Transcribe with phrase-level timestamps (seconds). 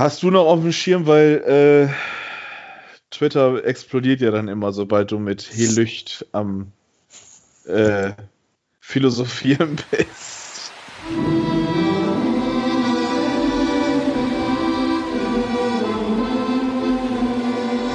[0.00, 1.94] Hast du noch auf dem Schirm, weil äh,
[3.10, 6.72] Twitter explodiert ja dann immer, sobald du mit Helücht am
[7.66, 8.12] äh,
[8.80, 10.72] Philosophieren bist.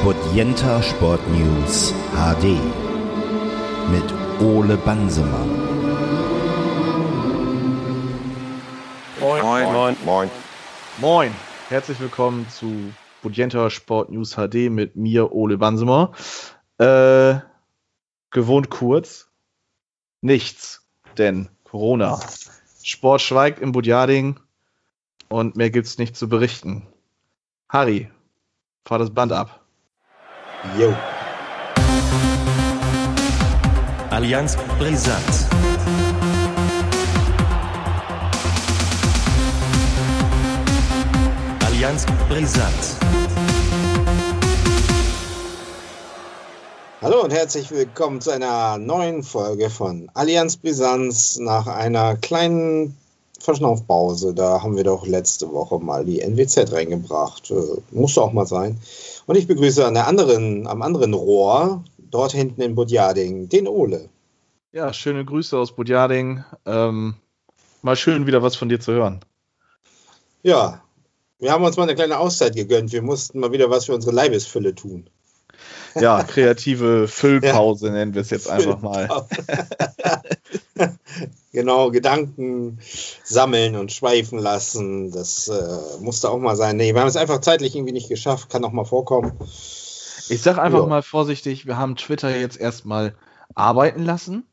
[0.04, 2.60] Bodienta Sport News HD
[3.92, 5.50] mit Ole Bansemann.
[9.20, 9.98] Moin, moin, moin.
[10.06, 10.30] Moin.
[11.00, 11.55] Moin.
[11.70, 12.94] Herzlich willkommen zu
[13.24, 16.12] Bodienta Sport News HD mit mir, Ole Bansemer.
[16.78, 17.40] Äh,
[18.30, 19.32] gewohnt kurz.
[20.22, 20.86] Nichts,
[21.18, 22.20] denn Corona.
[22.84, 24.40] Sport schweigt im Budjading
[25.28, 26.86] und mehr gibt's nicht zu berichten.
[27.68, 28.12] Harry,
[28.86, 29.66] fahr das Band ab.
[30.78, 30.96] Jo.
[34.12, 35.75] Allianz Brisant.
[41.76, 42.96] Allianz Brisant.
[47.02, 52.96] Hallo und herzlich willkommen zu einer neuen Folge von Allianz Brisanz nach einer kleinen
[53.42, 54.34] Verschnaufpause.
[54.34, 57.52] Da haben wir doch letzte Woche mal die NWZ reingebracht.
[57.52, 58.80] Äh, musste auch mal sein.
[59.26, 64.08] Und ich begrüße an der anderen, am anderen Rohr, dort hinten in Budjading, den Ole.
[64.72, 66.42] Ja, schöne Grüße aus Budjading.
[66.66, 67.16] Ähm,
[67.82, 69.20] mal schön wieder was von dir zu hören.
[70.42, 70.85] Ja,
[71.40, 72.92] wir haben uns mal eine kleine Auszeit gegönnt.
[72.92, 75.10] Wir mussten mal wieder was für unsere Leibesfülle tun.
[75.96, 77.94] Ja, kreative Füllpause ja.
[77.94, 79.28] nennen wir es jetzt einfach mal.
[81.52, 82.80] genau, Gedanken
[83.24, 85.12] sammeln und schweifen lassen.
[85.12, 86.78] Das äh, musste auch mal sein.
[86.78, 88.50] Nee, wir haben es einfach zeitlich irgendwie nicht geschafft.
[88.50, 89.34] Kann auch mal vorkommen.
[90.28, 90.88] Ich sag einfach ja.
[90.88, 93.16] mal vorsichtig, wir haben Twitter jetzt erstmal
[93.54, 94.46] arbeiten lassen.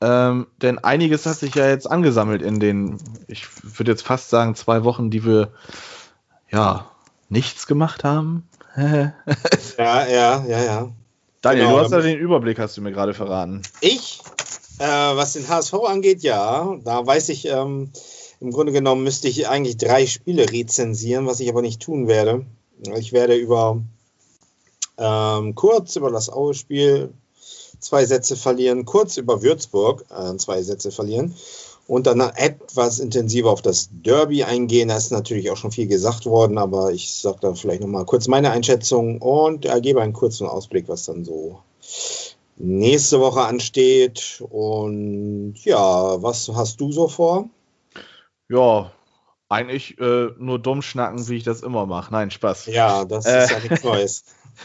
[0.00, 4.54] Ähm, denn einiges hat sich ja jetzt angesammelt in den, ich würde jetzt fast sagen,
[4.54, 5.52] zwei Wochen, die wir
[6.52, 6.90] ja
[7.28, 8.48] nichts gemacht haben.
[8.76, 9.12] ja,
[9.78, 10.92] ja, ja, ja.
[11.40, 13.62] Daniel, genau, du hast ja den Überblick, hast du mir gerade verraten.
[13.80, 14.20] Ich?
[14.78, 16.76] Äh, was den HSV angeht, ja.
[16.84, 17.90] Da weiß ich, ähm,
[18.40, 22.46] im Grunde genommen müsste ich eigentlich drei Spiele rezensieren, was ich aber nicht tun werde.
[22.96, 23.82] Ich werde über
[24.98, 27.12] ähm, kurz über das Aue-Spiel
[27.78, 31.34] zwei Sätze verlieren, kurz über Würzburg äh, zwei Sätze verlieren
[31.92, 34.88] und dann etwas intensiver auf das Derby eingehen.
[34.88, 38.28] Da ist natürlich auch schon viel gesagt worden, aber ich sage da vielleicht nochmal kurz
[38.28, 41.60] meine Einschätzung und äh, gebe einen kurzen Ausblick, was dann so
[42.56, 44.42] nächste Woche ansteht.
[44.48, 47.50] Und ja, was hast du so vor?
[48.48, 48.90] Ja,
[49.50, 52.10] eigentlich äh, nur dumm schnacken, wie ich das immer mache.
[52.10, 52.68] Nein, Spaß.
[52.68, 54.24] Ja, das ist ja nichts Neues.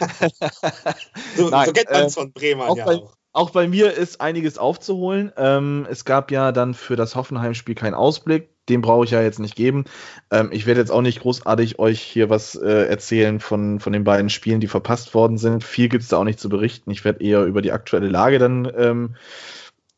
[1.36, 4.20] so, Nein, so kennt man es äh, von Bremer ja auch auch bei mir ist
[4.20, 5.32] einiges aufzuholen.
[5.36, 8.50] Ähm, es gab ja dann für das Hoffenheim-Spiel keinen Ausblick.
[8.68, 9.84] Den brauche ich ja jetzt nicht geben.
[10.32, 14.02] Ähm, ich werde jetzt auch nicht großartig euch hier was äh, erzählen von, von den
[14.02, 15.62] beiden Spielen, die verpasst worden sind.
[15.62, 16.90] Viel gibt es da auch nicht zu berichten.
[16.90, 19.14] Ich werde eher über die aktuelle Lage dann ähm,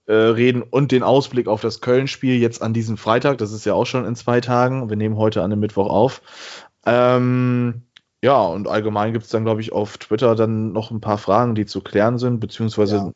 [0.05, 3.39] äh, reden und den Ausblick auf das Köln-Spiel jetzt an diesem Freitag.
[3.39, 4.91] Das ist ja auch schon in zwei Tagen.
[4.91, 6.21] Wir nehmen heute an dem Mittwoch auf.
[6.84, 7.84] Ähm,
[8.22, 11.55] ja, und allgemein gibt es dann, glaube ich, auf Twitter dann noch ein paar Fragen,
[11.55, 13.12] die zu klären sind, beziehungsweise ja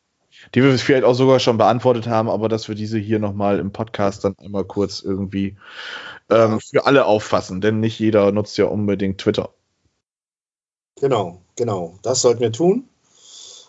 [0.53, 3.71] die wir vielleicht auch sogar schon beantwortet haben, aber dass wir diese hier nochmal im
[3.71, 5.57] Podcast dann einmal kurz irgendwie
[6.29, 9.49] ähm, für alle auffassen, denn nicht jeder nutzt ja unbedingt Twitter.
[10.99, 12.87] Genau, genau, das sollten wir tun.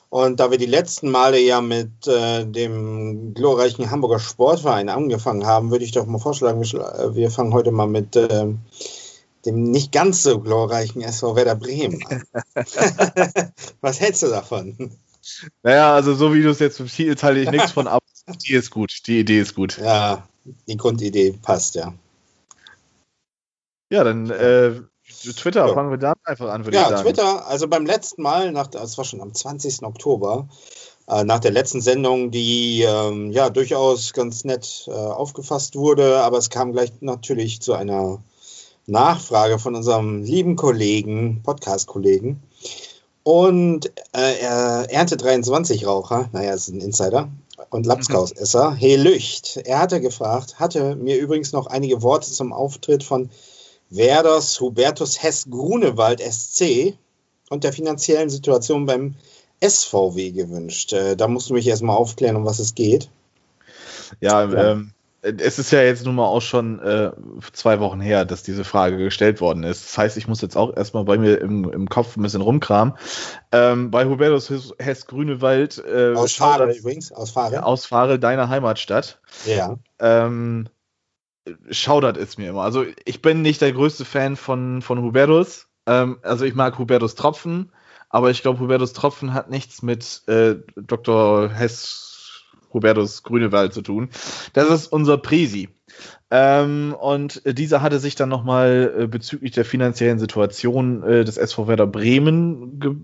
[0.09, 5.70] Und da wir die letzten Male ja mit äh, dem glorreichen Hamburger Sportverein angefangen haben,
[5.70, 8.47] würde ich doch mal vorschlagen, wir, fangen heute mal mit äh,
[9.44, 12.22] dem nicht ganz so glorreichen SV Werder Bremen an.
[13.81, 14.97] Was hältst du davon?
[15.62, 18.03] Naja, also so wie du es jetzt beschriebst, halte ich nichts von ab.
[18.47, 19.78] Die ist gut, die Idee ist gut.
[19.78, 20.26] Ja,
[20.66, 21.94] die Grundidee passt, ja.
[23.91, 25.75] Ja, dann äh, Twitter, ja.
[25.75, 26.98] fangen wir da einfach an, würde ja, ich sagen.
[26.98, 29.84] Ja, Twitter, also beim letzten Mal, nach, das war schon am 20.
[29.84, 30.48] Oktober,
[31.09, 36.38] äh, nach der letzten Sendung, die ähm, ja durchaus ganz nett äh, aufgefasst wurde, aber
[36.38, 38.22] es kam gleich natürlich zu einer
[38.87, 42.43] Nachfrage von unserem lieben Kollegen, Podcast-Kollegen,
[43.26, 47.28] und äh, Ernte 23 Raucher, naja, ist ein Insider,
[47.70, 48.76] und Lapskausesser, mhm.
[48.76, 49.56] Hey Lücht.
[49.64, 53.31] Er hatte gefragt, hatte mir übrigens noch einige Worte zum Auftritt von
[53.90, 56.94] Werders Hubertus Hess Grunewald SC
[57.50, 59.17] und der finanziellen Situation beim
[59.61, 60.93] SVW gewünscht.
[60.93, 63.11] Äh, da musst du mich erstmal aufklären, um was es geht.
[64.20, 64.70] Ja, ja.
[64.70, 64.93] Ähm,
[65.26, 67.11] es ist ja jetzt nun mal auch schon äh,
[67.52, 69.84] zwei Wochen her, dass diese Frage gestellt worden ist.
[69.84, 72.94] Das heißt, ich muss jetzt auch erstmal bei mir im, im Kopf ein bisschen rumkramen.
[73.52, 75.82] Ähm, bei Hubertus Hess Grünewald.
[75.84, 77.64] Äh, aus Fahre übrigens, aus Fahre.
[77.64, 79.20] Aus Fahre, deiner Heimatstadt.
[79.44, 79.76] Ja.
[79.99, 80.69] Ähm,
[81.70, 82.62] schaudert es mir immer.
[82.62, 85.67] Also ich bin nicht der größte Fan von, von Hubertus.
[85.87, 87.73] Ähm, also ich mag Hubertus Tropfen,
[88.08, 91.49] aber ich glaube, Hubertus Tropfen hat nichts mit äh, Dr.
[91.50, 92.06] Hess
[92.76, 94.11] Hubertus Grünewald zu tun.
[94.52, 95.69] Das ist unser Presi.
[96.31, 101.69] Ähm, und dieser hatte sich dann nochmal äh, bezüglich der finanziellen Situation äh, des SV
[101.69, 102.94] Werder Bremen ge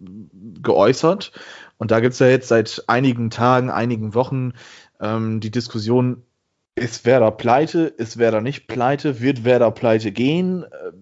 [0.63, 1.33] geäußert.
[1.79, 4.53] Und da gibt es ja jetzt seit einigen Tagen, einigen Wochen
[5.01, 6.23] ähm, die Diskussion,
[6.77, 10.63] ist Werder pleite, ist Werder nicht pleite, wird Werder pleite gehen?
[10.63, 10.93] Äh,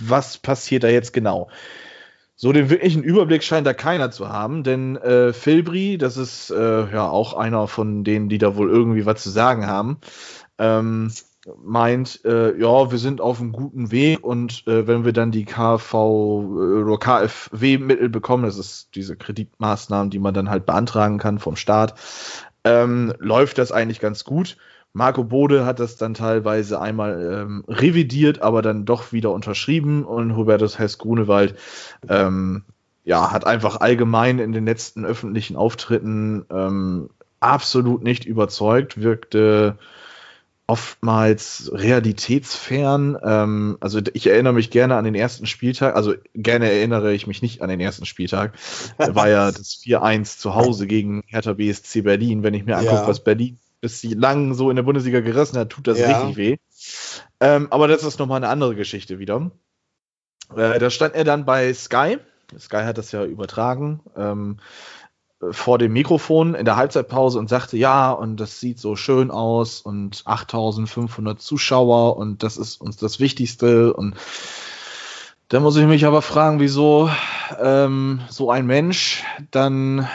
[0.00, 1.48] was passiert da jetzt genau?
[2.36, 6.90] So den wirklichen Überblick scheint da keiner zu haben, denn äh, Filbri, das ist äh,
[6.92, 9.98] ja auch einer von denen, die da wohl irgendwie was zu sagen haben,
[10.58, 11.12] ähm,
[11.62, 15.44] meint, äh, ja, wir sind auf einem guten Weg und äh, wenn wir dann die
[15.44, 21.38] KV äh, oder KfW-Mittel bekommen, das ist diese Kreditmaßnahmen, die man dann halt beantragen kann
[21.38, 21.94] vom Staat,
[22.64, 24.56] ähm, läuft das eigentlich ganz gut.
[24.94, 30.36] Marco Bode hat das dann teilweise einmal ähm, revidiert, aber dann doch wieder unterschrieben und
[30.36, 31.56] Hubertus Hess-Grunewald
[32.08, 32.62] ähm,
[33.02, 37.10] ja, hat einfach allgemein in den letzten öffentlichen Auftritten ähm,
[37.40, 39.78] absolut nicht überzeugt, wirkte
[40.68, 43.18] oftmals realitätsfern.
[43.22, 47.42] Ähm, also ich erinnere mich gerne an den ersten Spieltag, also gerne erinnere ich mich
[47.42, 48.54] nicht an den ersten Spieltag.
[48.98, 52.44] war ja das 4-1 zu Hause gegen Hertha BSC Berlin.
[52.44, 53.08] Wenn ich mir angucke, ja.
[53.08, 56.22] was Berlin bislang so in der Bundesliga gerissen hat, tut das ja.
[56.22, 56.56] richtig weh.
[57.38, 59.50] Ähm, aber das ist nochmal eine andere Geschichte wieder.
[60.56, 62.18] Äh, da stand er dann bei Sky.
[62.58, 64.00] Sky hat das ja übertragen.
[64.16, 64.58] Ähm,
[65.50, 69.82] vor dem Mikrofon in der Halbzeitpause und sagte, ja, und das sieht so schön aus
[69.82, 74.14] und 8500 Zuschauer und das ist uns das Wichtigste und
[75.48, 77.10] da muss ich mich aber fragen, wieso
[77.60, 80.08] ähm, so ein Mensch dann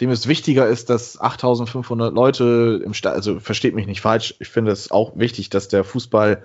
[0.00, 4.48] dem es wichtiger ist, dass 8500 Leute im Stadion, also versteht mich nicht falsch, ich
[4.48, 6.42] finde es auch wichtig, dass der Fußball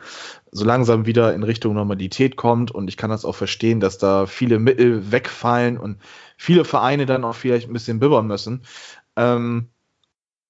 [0.51, 4.27] so langsam wieder in Richtung Normalität kommt und ich kann das auch verstehen, dass da
[4.27, 5.97] viele Mittel wegfallen und
[6.37, 8.61] viele Vereine dann auch vielleicht ein bisschen bibbern müssen.
[9.15, 9.69] Ähm,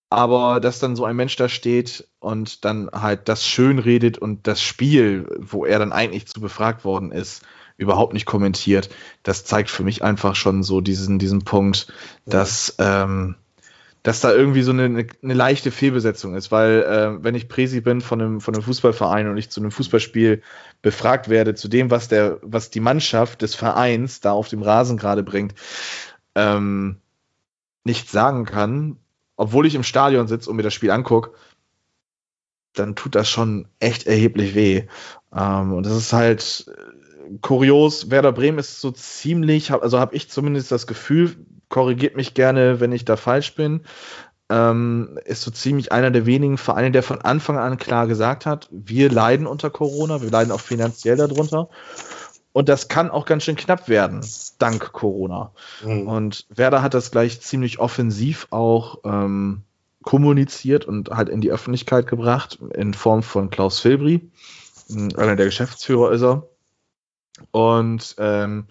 [0.09, 4.47] aber dass dann so ein Mensch da steht und dann halt das schön redet und
[4.47, 7.43] das Spiel, wo er dann eigentlich zu befragt worden ist,
[7.79, 8.89] überhaupt nicht kommentiert.
[9.23, 11.87] Das zeigt für mich einfach schon so diesen, diesen Punkt,
[12.25, 12.33] ja.
[12.33, 13.35] dass, ähm,
[14.03, 18.01] dass da irgendwie so eine, eine leichte Fehlbesetzung ist, weil äh, wenn ich Präsi bin
[18.01, 20.41] von einem, von einem Fußballverein und ich zu einem Fußballspiel
[20.81, 24.97] befragt werde, zu dem, was der, was die Mannschaft des Vereins da auf dem Rasen
[24.97, 25.55] gerade bringt,
[26.35, 26.97] ähm,
[27.85, 28.97] nicht sagen kann,
[29.37, 31.31] obwohl ich im Stadion sitze und mir das Spiel angucke,
[32.73, 34.83] dann tut das schon echt erheblich weh.
[35.33, 36.65] Ähm, und das ist halt
[37.41, 41.35] kurios, Werder Bremen ist so ziemlich, also habe ich zumindest das Gefühl,
[41.69, 43.81] korrigiert mich gerne, wenn ich da falsch bin,
[44.49, 48.67] ähm, ist so ziemlich einer der wenigen Vereine, der von Anfang an klar gesagt hat,
[48.71, 51.69] wir leiden unter Corona, wir leiden auch finanziell darunter.
[52.51, 54.25] Und das kann auch ganz schön knapp werden,
[54.57, 55.51] dank Corona.
[55.83, 56.07] Mhm.
[56.07, 59.61] Und Werder hat das gleich ziemlich offensiv auch ähm,
[60.01, 64.31] kommuniziert und halt in die Öffentlichkeit gebracht, in Form von Klaus Filbri.
[64.89, 66.47] Einer der Geschäftsführer ist er.
[67.51, 68.65] Und ähm,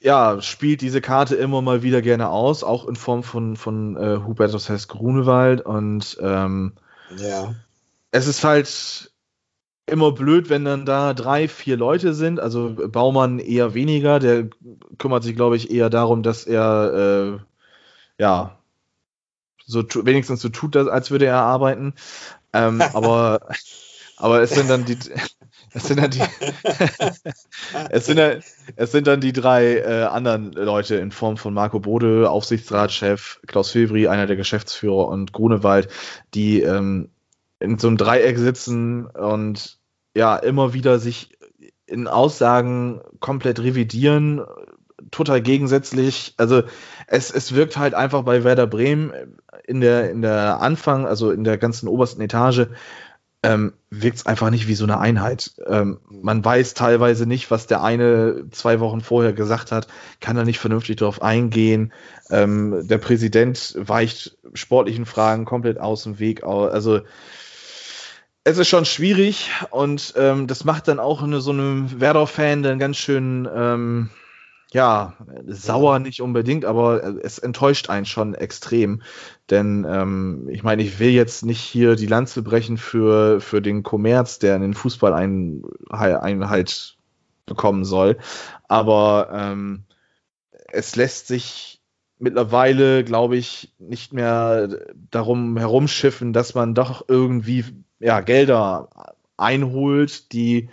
[0.00, 4.20] ja, spielt diese Karte immer mal wieder gerne aus, auch in Form von, von äh,
[4.24, 5.60] Hubertus Hess Grunewald.
[5.60, 6.72] Und ähm,
[7.16, 7.54] ja.
[8.10, 9.12] es ist halt
[9.86, 12.38] immer blöd, wenn dann da drei, vier Leute sind.
[12.40, 14.48] Also Baumann eher weniger, der
[14.98, 17.38] kümmert sich, glaube ich, eher darum, dass er
[18.18, 18.58] äh, ja
[19.66, 21.94] so wenigstens so tut, als würde er arbeiten.
[22.52, 23.48] Ähm, aber,
[24.16, 24.98] aber es sind dann die.
[25.72, 26.20] Es sind dann die,
[27.90, 28.42] es sind, dann,
[28.76, 33.70] es sind dann die drei äh, anderen Leute in Form von Marco Bode, Aufsichtsratschef, Klaus
[33.70, 35.88] Filbri, einer der Geschäftsführer und Grunewald,
[36.34, 37.10] die ähm,
[37.60, 39.78] in so einem Dreieck sitzen und
[40.14, 41.38] ja immer wieder sich
[41.86, 44.42] in Aussagen komplett revidieren,
[45.10, 46.34] total gegensätzlich.
[46.36, 46.62] Also
[47.06, 49.12] es, es wirkt halt einfach bei Werder Bremen
[49.64, 52.66] in der, in der Anfang, also in der ganzen obersten Etage,
[53.42, 55.52] ähm, wirkt es einfach nicht wie so eine Einheit.
[55.66, 59.86] Ähm, man weiß teilweise nicht, was der eine zwei Wochen vorher gesagt hat,
[60.20, 61.92] kann da nicht vernünftig darauf eingehen.
[62.30, 66.42] Ähm, der Präsident weicht sportlichen Fragen komplett aus dem Weg.
[66.42, 67.00] Also
[68.42, 72.78] es ist schon schwierig und ähm, das macht dann auch eine, so einem Werder-Fan dann
[72.78, 74.10] ganz schön ähm,
[74.72, 75.14] ja,
[75.46, 79.02] sauer nicht unbedingt, aber es enttäuscht einen schon extrem.
[79.48, 83.82] Denn ähm, ich meine, ich will jetzt nicht hier die Lanze brechen für, für den
[83.82, 86.96] Kommerz, der in den Fußball ein, Einheit
[87.46, 88.18] bekommen soll.
[88.68, 89.84] Aber ähm,
[90.70, 91.80] es lässt sich
[92.18, 94.68] mittlerweile, glaube ich, nicht mehr
[95.10, 97.64] darum herumschiffen, dass man doch irgendwie
[98.00, 98.90] ja, Gelder
[99.38, 100.68] einholt, die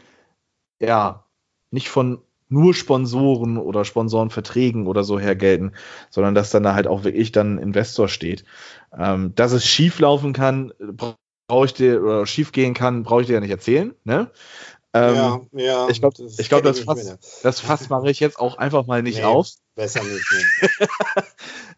[0.80, 1.24] ja
[1.72, 5.74] nicht von nur Sponsoren oder Sponsorenverträgen oder so her gelten,
[6.10, 8.46] sondern dass dann da halt auch wirklich dann ein Investor steht.
[8.98, 10.72] Ähm, dass es schief laufen kann,
[11.48, 13.94] brauche ich dir oder schief gehen kann, brauche ich dir ja nicht erzählen.
[14.04, 14.32] Ne?
[14.96, 15.90] Ähm, ja, ja.
[15.90, 19.18] Ich glaube, das, glaub, das, Fass, das Fass mache ich jetzt auch einfach mal nicht
[19.18, 19.50] nee, auf.
[19.76, 20.24] Besser nicht.
[20.32, 20.78] Nee.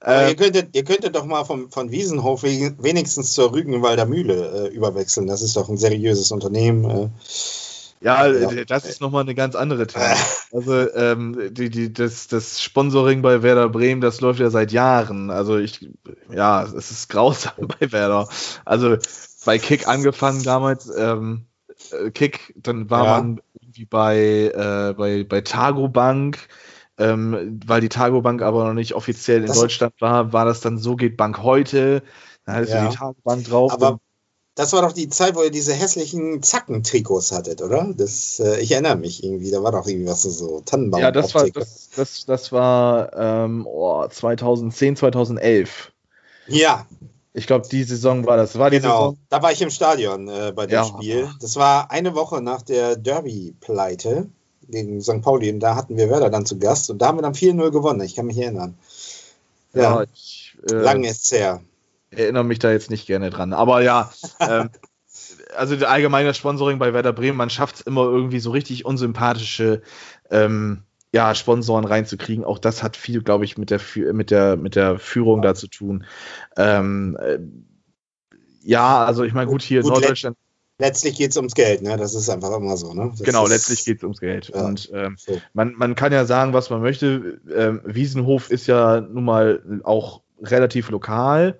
[0.29, 5.25] ihr, könntet, ihr könntet doch mal vom, von Wiesenhof wenigstens zur Rügenwalder Mühle äh, überwechseln.
[5.25, 6.89] Das ist doch ein seriöses Unternehmen.
[6.89, 7.09] Äh.
[8.00, 10.16] Ja, ja, das ist nochmal eine ganz andere Thema.
[10.54, 15.30] Also ähm, die, die, das, das Sponsoring bei Werder Bremen, das läuft ja seit Jahren.
[15.30, 15.89] Also ich,
[16.34, 18.30] ja, es ist grausam bei Werder.
[18.63, 18.96] Also
[19.46, 21.46] bei Kick angefangen damals, ähm,
[21.92, 23.12] äh, Kick, dann war ja.
[23.18, 26.48] man irgendwie bei, äh, bei, bei Targo Bank,
[26.98, 30.62] ähm, weil die Targo Bank aber noch nicht offiziell in das Deutschland war, war das
[30.62, 32.04] dann so geht Bank heute.
[32.46, 32.86] Da hattest ja.
[32.86, 33.74] du die Targo Bank drauf.
[33.74, 34.00] Aber
[34.58, 37.94] das war doch die Zeit, wo ihr diese hässlichen Zacken-Trikots hattet, oder?
[37.96, 41.00] Das, äh, ich erinnere mich irgendwie, da war doch irgendwie was so Tannenbaum.
[41.00, 45.92] Ja, das war, das, das, das war ähm, oh, 2010, 2011.
[46.48, 46.88] Ja.
[47.34, 48.58] Ich glaube, die Saison war das.
[48.58, 49.18] War die genau, Saison?
[49.30, 50.86] da war ich im Stadion äh, bei dem ja.
[50.86, 51.30] Spiel.
[51.40, 54.28] Das war eine Woche nach der Derby-Pleite
[54.68, 55.22] gegen St.
[55.22, 55.52] Pauli.
[55.52, 56.90] Und da hatten wir Werder dann zu Gast.
[56.90, 58.02] Und da haben wir dann 4-0 gewonnen.
[58.02, 58.76] Ich kann mich erinnern.
[59.76, 61.62] Ja, ja ich, äh, lang ist's her
[62.12, 63.54] erinnere mich da jetzt nicht gerne dran.
[63.54, 64.70] Aber ja, ähm,
[65.56, 69.82] also der allgemeine Sponsoring bei Werder Bremen, man schafft es immer irgendwie so richtig unsympathische
[70.30, 70.84] ähm,
[71.14, 72.44] ja, Sponsoren reinzukriegen.
[72.44, 73.82] Auch das hat viel, glaube ich, mit der,
[74.14, 76.06] mit, der, mit der Führung da zu tun.
[76.58, 77.40] Ähm, äh,
[78.62, 80.38] ja, also ich meine, gut, hier gut, Norddeutschland.
[80.80, 81.98] Letztlich geht es ums Geld, ne?
[81.98, 83.10] Das ist einfach immer so, ne?
[83.10, 84.52] Das genau, ist, letztlich geht es ums Geld.
[84.54, 85.42] Ja, und ähm, so.
[85.54, 87.42] man, man kann ja sagen, was man möchte.
[87.52, 91.58] Ähm, Wiesenhof ist ja nun mal auch relativ lokal.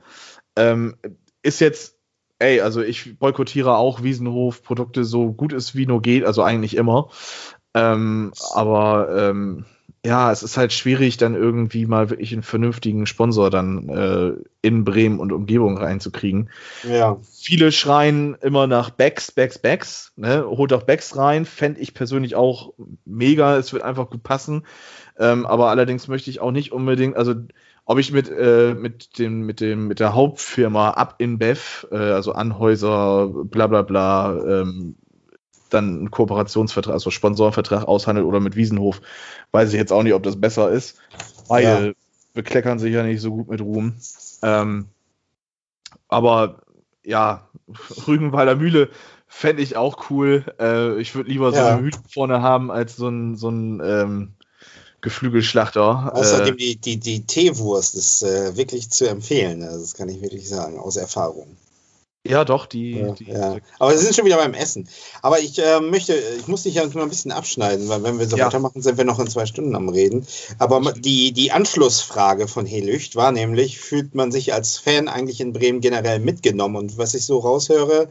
[0.58, 0.96] Ähm,
[1.42, 1.96] ist jetzt,
[2.40, 7.10] ey, also ich boykottiere auch Wiesenhof-Produkte so gut es wie nur geht, also eigentlich immer.
[7.74, 9.66] Ähm, aber ähm,
[10.06, 14.86] ja, es ist halt schwierig, dann irgendwie mal wirklich einen vernünftigen Sponsor dann äh, in
[14.86, 16.50] Bremen und Umgebung reinzukriegen.
[16.90, 17.18] Ja.
[17.34, 20.14] Viele schreien immer nach Backs, Backs, Backs.
[20.16, 20.46] Ne?
[20.48, 22.74] Holt auch Backs rein, fände ich persönlich auch
[23.06, 23.58] mega.
[23.58, 24.66] Es wird einfach gut passen.
[25.20, 27.34] Ähm, aber allerdings möchte ich auch nicht unbedingt, also
[27.90, 31.96] ob ich mit, äh, mit, dem, mit, dem, mit der Hauptfirma Up in Bev, äh,
[31.96, 34.96] also Anhäuser, bla bla bla, ähm,
[35.70, 39.02] dann einen Kooperationsvertrag, also Sponsorenvertrag aushandelt oder mit Wiesenhof,
[39.52, 41.00] weiß ich jetzt auch nicht, ob das besser ist.
[41.48, 41.94] Beide ja.
[42.34, 43.96] bekleckern sich ja nicht so gut mit Ruhm.
[44.42, 44.88] Ähm,
[46.10, 46.64] aber
[47.06, 47.48] ja,
[48.06, 48.90] Rügenwalder Mühle
[49.28, 50.44] fände ich auch cool.
[50.60, 51.68] Äh, ich würde lieber so ja.
[51.70, 54.34] eine Mühle vorne haben als so ein, so ein ähm,
[55.08, 56.12] Geflügelschlachter.
[56.14, 59.64] Außerdem äh, die, die, die Teewurst ist äh, wirklich zu empfehlen.
[59.64, 61.56] Also das kann ich wirklich sagen, aus Erfahrung.
[62.28, 62.98] Ja, doch, die.
[62.98, 63.58] Ja, die, ja.
[63.80, 64.90] Aber wir sind schon wieder beim Essen.
[65.22, 68.28] Aber ich äh, möchte, ich muss dich ja mal ein bisschen abschneiden, weil wenn wir
[68.28, 68.48] so ja.
[68.48, 70.28] weitermachen, sind wir noch in zwei Stunden am Reden.
[70.60, 75.54] Aber die, die Anschlussfrage von Helücht war nämlich, fühlt man sich als Fan eigentlich in
[75.54, 76.76] Bremen generell mitgenommen?
[76.76, 78.10] Und was ich so raushöre,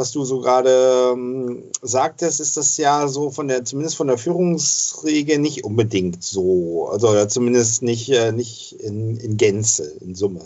[0.00, 4.16] was du so gerade ähm, sagtest, ist das ja so von der, zumindest von der
[4.16, 6.88] Führungsregel nicht unbedingt so.
[6.90, 10.40] Also zumindest nicht, äh, nicht in, in Gänze, in Summe.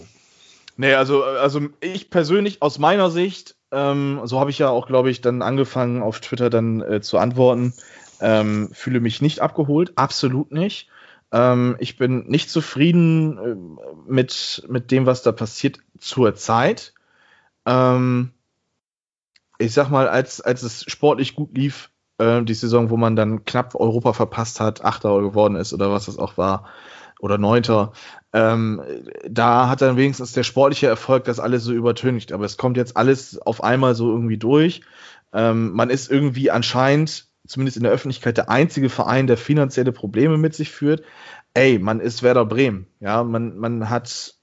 [0.76, 5.10] Nee, also, also ich persönlich aus meiner Sicht, ähm, so habe ich ja auch, glaube
[5.10, 7.74] ich, dann angefangen auf Twitter dann äh, zu antworten,
[8.20, 10.88] ähm, fühle mich nicht abgeholt, absolut nicht.
[11.30, 16.92] Ähm, ich bin nicht zufrieden äh, mit, mit dem, was da passiert zur Zeit.
[17.66, 18.32] Ähm,
[19.64, 23.44] ich sag mal, als, als es sportlich gut lief, äh, die Saison, wo man dann
[23.44, 26.66] knapp Europa verpasst hat, Achter geworden ist oder was das auch war,
[27.20, 27.92] oder Neunter,
[28.32, 28.82] ähm,
[29.28, 32.32] da hat dann wenigstens der sportliche Erfolg das alles so übertüncht.
[32.32, 34.82] Aber es kommt jetzt alles auf einmal so irgendwie durch.
[35.32, 40.36] Ähm, man ist irgendwie anscheinend, zumindest in der Öffentlichkeit, der einzige Verein, der finanzielle Probleme
[40.36, 41.02] mit sich führt.
[41.54, 42.88] Ey, man ist Werder Bremen.
[43.00, 44.33] Ja, man, man hat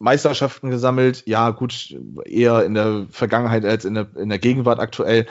[0.00, 1.22] Meisterschaften gesammelt.
[1.26, 5.26] Ja, gut, eher in der Vergangenheit als in der, in der Gegenwart aktuell.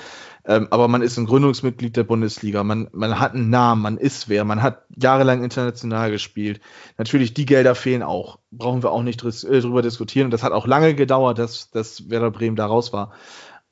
[0.46, 2.64] Ähm, aber man ist ein Gründungsmitglied der Bundesliga.
[2.64, 4.46] Man, man hat einen Namen, man ist wer.
[4.46, 6.62] Man hat jahrelang international gespielt.
[6.98, 8.40] Natürlich, die Gelder fehlen auch.
[8.52, 10.26] Brauchen wir auch nicht äh, drüber diskutieren.
[10.26, 13.12] Und das hat auch lange gedauert, dass, dass Werder Bremen da raus war.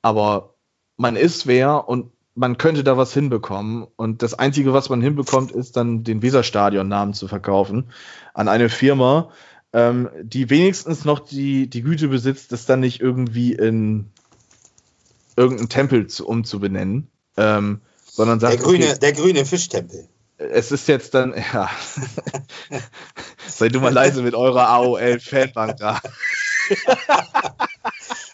[0.02, 0.56] Aber
[0.98, 3.86] man ist wer und man könnte da was hinbekommen.
[3.96, 7.92] Und das Einzige, was man hinbekommt, ist dann den Weserstadion-Namen zu verkaufen
[8.34, 9.30] an eine Firma,
[9.78, 14.10] ähm, die wenigstens noch die, die Güte besitzt, das dann nicht irgendwie in
[15.36, 20.10] irgendeinen Tempel zu, umzubenennen, ähm, sondern sagt, der grüne, okay, der grüne Fischtempel.
[20.40, 21.70] Es ist jetzt dann, ja.
[23.48, 26.02] Sei du mal leise mit eurer AOL-Fanbank da.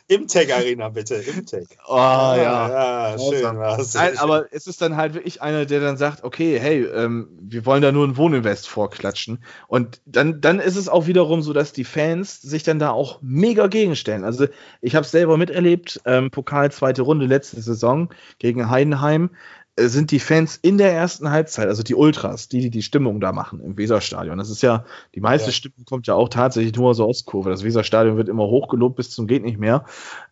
[0.07, 1.15] Imtech Arena, bitte.
[1.15, 1.67] Imtech.
[1.87, 3.13] Oh, ja.
[3.13, 3.93] ja schön war's.
[3.93, 7.65] Nein, aber es ist dann halt wirklich einer, der dann sagt, okay, hey, ähm, wir
[7.65, 9.43] wollen da nur ein Wohninvest vorklatschen.
[9.67, 13.19] Und dann, dann ist es auch wiederum so, dass die Fans sich dann da auch
[13.21, 14.23] mega gegenstellen.
[14.23, 14.47] Also
[14.81, 19.29] ich habe es selber miterlebt, ähm, Pokal zweite Runde letzte Saison gegen Heidenheim.
[19.75, 23.19] Äh, sind die Fans in der ersten Halbzeit, also die Ultras, die, die die Stimmung
[23.19, 24.37] da machen im Weserstadion.
[24.37, 25.53] Das ist ja, die meiste ja.
[25.53, 27.49] Stimmung kommt ja auch tatsächlich nur aus der Ostkurve.
[27.49, 29.85] Das Weserstadion wird immer hochgelobt bis zum geht nicht mehr.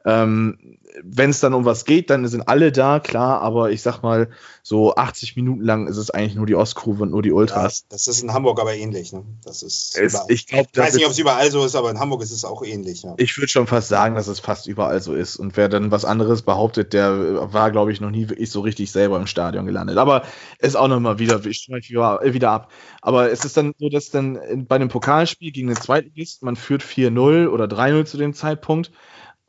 [0.06, 4.02] Ähm, wenn es dann um was geht, dann sind alle da, klar, aber ich sag
[4.02, 4.30] mal,
[4.64, 7.80] so 80 Minuten lang ist es eigentlich nur die Ostkurve und nur die Ultras.
[7.82, 9.24] Ja, das ist in Hamburg aber ähnlich, ne?
[9.44, 12.00] Das ist es, ich, glaub, ich weiß nicht, ob es überall so ist, aber in
[12.00, 13.04] Hamburg ist es auch ähnlich.
[13.04, 13.16] Ja.
[13.18, 15.38] Ich würde schon fast sagen, dass es fast überall so ist.
[15.38, 18.92] Und wer dann was anderes behauptet, der war, glaube ich, noch nie wirklich so richtig
[18.92, 19.98] selber im Stadion gelandet.
[19.98, 20.24] Aber
[20.60, 22.72] ist auch nochmal wieder, ich wieder, wieder ab.
[23.02, 26.84] Aber es ist dann so, dass dann bei einem Pokalspiel gegen den Zweitligist man führt
[26.84, 28.92] 4-0 oder 3-0 zu dem Zeitpunkt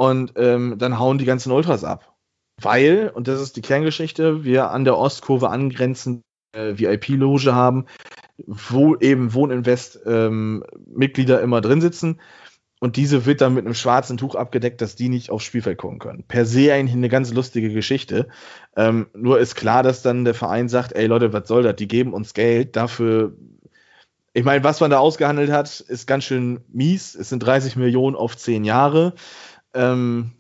[0.02, 2.16] und ähm, dann hauen die ganzen Ultras ab.
[2.60, 6.22] Weil, und das ist die Kerngeschichte, wir an der Ostkurve angrenzend
[6.56, 7.86] äh, VIP-Loge haben,
[8.36, 10.64] wo eben Wohninvest ähm,
[10.98, 12.20] immer drin sitzen.
[12.80, 16.00] Und diese wird dann mit einem schwarzen Tuch abgedeckt, dass die nicht aufs Spielfeld gucken
[16.00, 16.24] können.
[16.26, 18.26] Per se eigentlich eine ganz lustige Geschichte.
[18.76, 21.76] Ähm, nur ist klar, dass dann der Verein sagt, ey Leute, was soll das?
[21.76, 22.74] Die geben uns Geld.
[22.74, 23.34] Dafür,
[24.32, 27.14] ich meine, was man da ausgehandelt hat, ist ganz schön mies.
[27.14, 29.14] Es sind 30 Millionen auf 10 Jahre.
[29.74, 30.32] Ähm,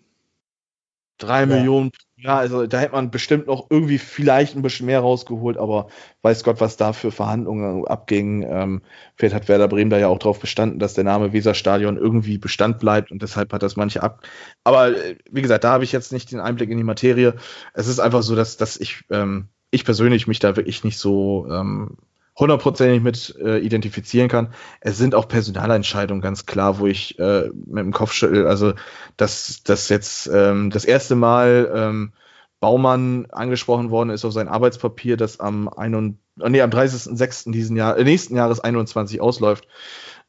[1.18, 1.46] drei ja.
[1.46, 5.88] Millionen, ja, also da hätte man bestimmt noch irgendwie vielleicht ein bisschen mehr rausgeholt, aber
[6.22, 8.46] weiß Gott, was da für Verhandlungen abging.
[8.48, 8.82] Ähm,
[9.16, 12.78] vielleicht hat Werder Bremen da ja auch drauf bestanden, dass der Name Weserstadion irgendwie Bestand
[12.78, 14.22] bleibt und deshalb hat das manche ab.
[14.64, 17.34] Aber äh, wie gesagt, da habe ich jetzt nicht den Einblick in die Materie.
[17.74, 21.46] Es ist einfach so, dass, dass ich, ähm, ich persönlich mich da wirklich nicht so
[21.50, 21.96] ähm,
[22.38, 24.54] hundertprozentig mit äh, identifizieren kann.
[24.80, 28.46] Es sind auch Personalentscheidungen ganz klar, wo ich äh, mit dem Kopf schüttel.
[28.46, 28.72] Also,
[29.16, 32.12] dass das jetzt ähm, das erste Mal ähm,
[32.60, 37.50] Baumann angesprochen worden ist auf sein Arbeitspapier, das am, oh nee, am 30.06.
[37.52, 39.66] diesen Jahr, äh, nächsten Jahres 21 ausläuft.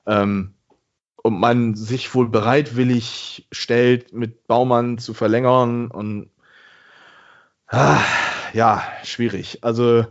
[0.06, 0.56] Ähm,
[1.24, 6.32] und man sich wohl bereitwillig stellt, mit Baumann zu verlängern und
[7.68, 8.02] ah,
[8.52, 9.60] ja, schwierig.
[9.62, 10.06] Also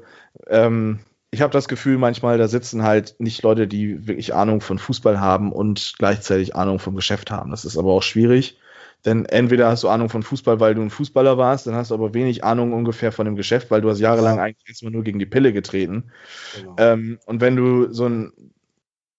[0.46, 1.00] ähm,
[1.33, 5.18] ich habe das Gefühl, manchmal da sitzen halt nicht Leute, die wirklich Ahnung von Fußball
[5.18, 7.51] haben und gleichzeitig Ahnung vom Geschäft haben.
[7.51, 8.59] Das ist aber auch schwierig,
[9.07, 11.95] denn entweder hast du Ahnung von Fußball, weil du ein Fußballer warst, dann hast du
[11.95, 14.42] aber wenig Ahnung ungefähr von dem Geschäft, weil du hast jahrelang ja.
[14.42, 16.12] eigentlich erstmal nur gegen die Pille getreten.
[16.55, 16.77] Genau.
[16.79, 18.33] Ähm, und wenn du so ein,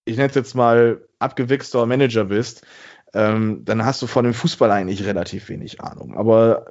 [0.05, 2.63] ich nenne es jetzt mal abgewichster Manager bist,
[3.15, 6.15] ähm, dann hast du von dem Fußball eigentlich relativ wenig Ahnung.
[6.15, 6.67] Aber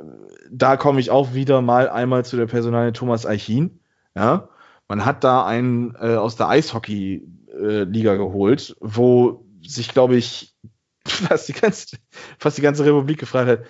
[0.52, 3.80] da komme ich auch wieder mal einmal zu der Personalie Thomas Eichin.
[4.14, 4.48] Ja,
[4.88, 10.54] man hat da einen äh, aus der Eishockey-Liga äh, geholt, wo sich, glaube ich,
[11.06, 11.96] fast die, ganze,
[12.38, 13.60] fast die ganze Republik gefragt hat,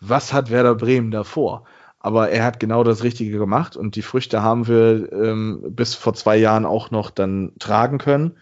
[0.00, 1.64] was hat Werder Bremen davor?
[2.00, 6.14] Aber er hat genau das Richtige gemacht und die Früchte haben wir ähm, bis vor
[6.14, 8.38] zwei Jahren auch noch dann tragen können.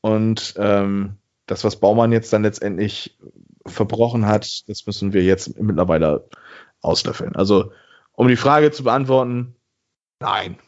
[0.00, 3.16] Und ähm, das, was Baumann jetzt dann letztendlich
[3.64, 6.28] verbrochen hat, das müssen wir jetzt mittlerweile
[6.80, 7.36] auslöffeln.
[7.36, 7.72] Also,
[8.12, 9.54] um die Frage zu beantworten,
[10.20, 10.58] nein.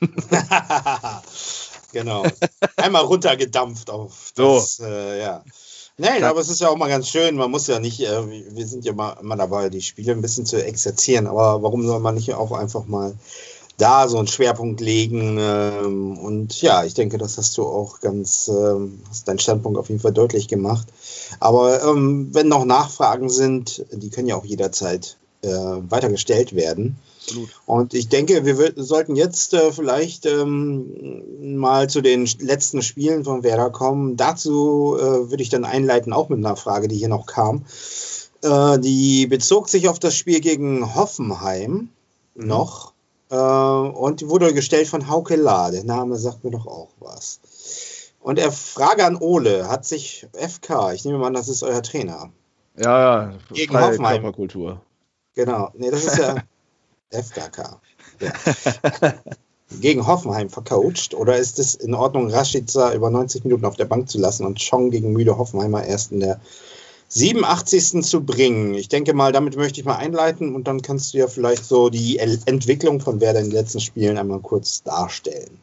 [1.92, 2.24] genau.
[2.76, 4.84] Einmal runtergedampft auf das, so.
[4.84, 5.44] äh, ja.
[6.00, 7.34] Nein, aber es ist ja auch mal ganz schön.
[7.34, 8.22] Man muss ja nicht, äh,
[8.54, 11.98] wir sind ja mal, immer dabei, die Spiele ein bisschen zu exerzieren, aber warum soll
[11.98, 13.14] man nicht auch einfach mal
[13.78, 15.38] da so einen Schwerpunkt legen?
[15.40, 19.88] Ähm, und ja, ich denke, das hast du auch ganz, ähm, hast deinen Standpunkt auf
[19.88, 20.86] jeden Fall deutlich gemacht.
[21.40, 26.96] Aber ähm, wenn noch Nachfragen sind, die können ja auch jederzeit äh, weitergestellt werden.
[27.28, 27.50] Absolut.
[27.66, 33.42] Und ich denke, wir sollten jetzt äh, vielleicht ähm, mal zu den letzten Spielen von
[33.42, 34.16] Werder kommen.
[34.16, 37.66] Dazu äh, würde ich dann einleiten, auch mit einer Frage, die hier noch kam.
[38.42, 41.90] Äh, die bezog sich auf das Spiel gegen Hoffenheim
[42.34, 42.46] mhm.
[42.46, 42.92] noch
[43.30, 45.70] äh, und wurde gestellt von Hauke La.
[45.70, 47.40] Der Name sagt mir doch auch was.
[48.20, 51.82] Und er Frage an Ole, hat sich FK, ich nehme mal an, das ist euer
[51.82, 52.30] Trainer.
[52.76, 54.22] Ja, ja, gegen Hoffenheim.
[54.22, 54.80] Körperkultur.
[55.38, 56.34] Genau, nee, das ist ja
[57.12, 57.80] FKK.
[58.20, 59.14] Ja.
[59.80, 61.14] gegen Hoffenheim vercoacht?
[61.14, 64.58] Oder ist es in Ordnung, Rashica über 90 Minuten auf der Bank zu lassen und
[64.58, 66.40] Chong gegen müde Hoffenheimer erst in der
[67.10, 68.02] 87.
[68.02, 68.74] zu bringen?
[68.74, 71.88] Ich denke mal, damit möchte ich mal einleiten und dann kannst du ja vielleicht so
[71.88, 75.60] die Entwicklung von Werder in den letzten Spielen einmal kurz darstellen.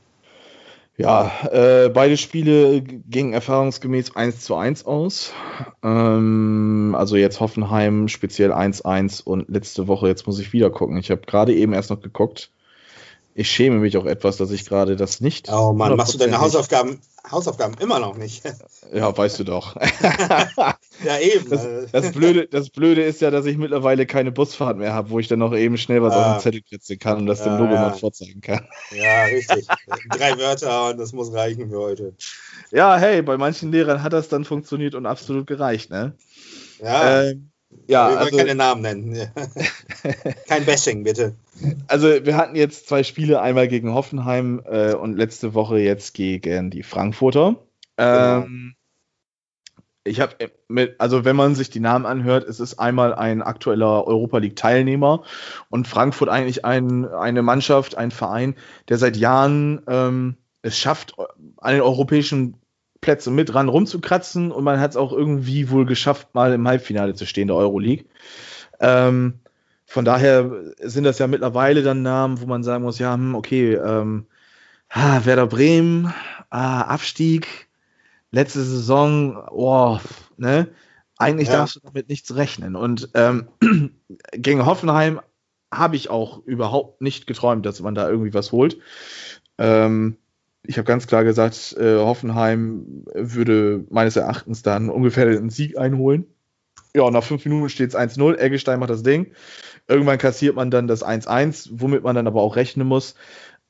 [0.98, 5.34] Ja, äh, beide Spiele gingen erfahrungsgemäß 1 zu 1 aus.
[5.84, 10.98] Ähm, also jetzt Hoffenheim speziell 1-1 und letzte Woche, jetzt muss ich wieder gucken.
[10.98, 12.50] Ich habe gerade eben erst noch geguckt.
[13.34, 15.52] Ich schäme mich auch etwas, dass ich gerade das nicht.
[15.52, 18.44] Oh Mann, machst du deine Hausaufgaben, Hausaufgaben immer noch nicht?
[18.94, 19.76] ja, weißt du doch.
[21.04, 21.50] Ja, eben.
[21.50, 25.20] Das, das, Blöde, das Blöde ist ja, dass ich mittlerweile keine Busfahrt mehr habe, wo
[25.20, 26.32] ich dann noch eben schnell was ah.
[26.32, 27.82] auf den Zettel kritzeln kann und das ja, dem Logo ja.
[27.82, 28.68] mal vorzeigen kann.
[28.92, 29.68] Ja, richtig.
[30.10, 32.14] Drei Wörter und das muss reichen für heute.
[32.72, 36.14] Ja, hey, bei manchen Lehrern hat das dann funktioniert und absolut gereicht, ne?
[36.82, 37.24] Ja.
[37.24, 37.50] Ähm,
[37.88, 39.32] ja, wir also, keine Namen nennen.
[40.48, 41.36] Kein Bashing, bitte.
[41.88, 46.72] Also wir hatten jetzt zwei Spiele, einmal gegen Hoffenheim äh, und letzte Woche jetzt gegen
[46.72, 47.58] die Frankfurter.
[47.98, 48.46] Genau.
[50.08, 50.36] Ich habe
[50.68, 54.56] mit, also wenn man sich die Namen anhört, es ist einmal ein aktueller Europa League
[54.56, 55.24] Teilnehmer
[55.70, 58.56] und Frankfurt eigentlich ein, eine Mannschaft, ein Verein,
[58.88, 61.15] der seit Jahren ähm, es schafft,
[61.58, 62.56] an den europäischen
[63.02, 67.15] Plätzen mit ran rumzukratzen und man hat es auch irgendwie wohl geschafft, mal im Halbfinale
[67.15, 68.06] zu stehen der Euroleague.
[68.80, 69.39] Ähm,
[69.86, 73.74] von daher sind das ja mittlerweile dann Namen, wo man sagen muss, ja, hm, okay,
[73.74, 74.28] ähm,
[74.89, 76.13] ah, Werder Bremen,
[76.50, 77.68] ah, Abstieg,
[78.36, 79.98] letzte Saison, oh,
[80.38, 80.67] ne?
[81.17, 81.58] Eigentlich ja.
[81.58, 82.76] darfst du damit nichts rechnen.
[82.76, 83.48] Und ähm,
[84.34, 85.21] gegen Hoffenheim
[85.74, 88.78] habe ich auch überhaupt nicht geträumt, dass man da irgendwie was holt.
[89.58, 90.17] Ähm,
[90.63, 96.26] ich habe ganz klar gesagt, äh, Hoffenheim würde meines Erachtens dann ungefähr einen Sieg einholen.
[96.93, 98.38] Ja, nach fünf Minuten steht es 1-0.
[98.38, 99.32] Eggestein macht das Ding.
[99.88, 103.15] Irgendwann kassiert man dann das 1-1, womit man dann aber auch rechnen muss.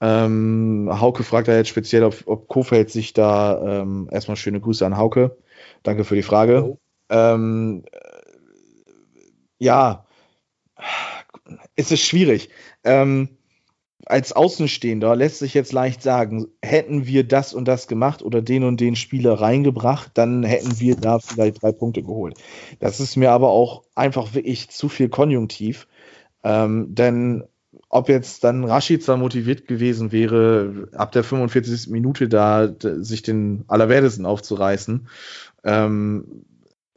[0.01, 4.85] Ähm, Hauke fragt da jetzt speziell, ob, ob Kofeld sich da ähm, erstmal schöne Grüße
[4.85, 5.37] an Hauke.
[5.83, 6.77] Danke für die Frage.
[7.09, 7.85] Ähm,
[9.57, 10.05] ja,
[11.75, 12.49] es ist schwierig.
[12.83, 13.29] Ähm,
[14.05, 18.63] als Außenstehender lässt sich jetzt leicht sagen, hätten wir das und das gemacht oder den
[18.63, 22.37] und den Spieler reingebracht, dann hätten wir da vielleicht drei Punkte geholt.
[22.79, 25.87] Das ist mir aber auch einfach wirklich zu viel Konjunktiv.
[26.43, 27.45] Ähm, denn
[27.89, 31.89] ob jetzt dann Rashica motiviert gewesen wäre, ab der 45.
[31.89, 35.07] Minute da sich den Allerwertesten aufzureißen,
[35.63, 36.45] ähm,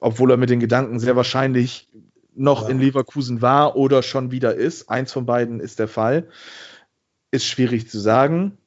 [0.00, 1.88] obwohl er mit den Gedanken sehr wahrscheinlich
[2.34, 2.68] noch ja.
[2.68, 4.88] in Leverkusen war oder schon wieder ist.
[4.88, 6.28] Eins von beiden ist der Fall.
[7.30, 8.58] Ist schwierig zu sagen.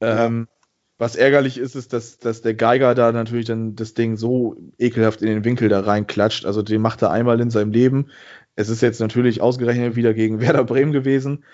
[0.00, 0.26] Ja.
[0.26, 0.48] Ähm,
[0.96, 5.22] was ärgerlich ist, ist, dass, dass der Geiger da natürlich dann das Ding so ekelhaft
[5.22, 6.46] in den Winkel da reinklatscht.
[6.46, 8.10] Also den macht er einmal in seinem Leben.
[8.56, 11.44] Es ist jetzt natürlich ausgerechnet wieder gegen Werder Bremen gewesen.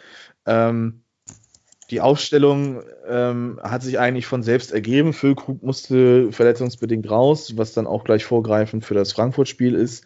[0.47, 1.03] Ähm,
[1.91, 5.13] die Aufstellung ähm, hat sich eigentlich von selbst ergeben.
[5.13, 10.05] Füllkrug musste verletzungsbedingt raus, was dann auch gleich vorgreifend für das Frankfurt-Spiel ist.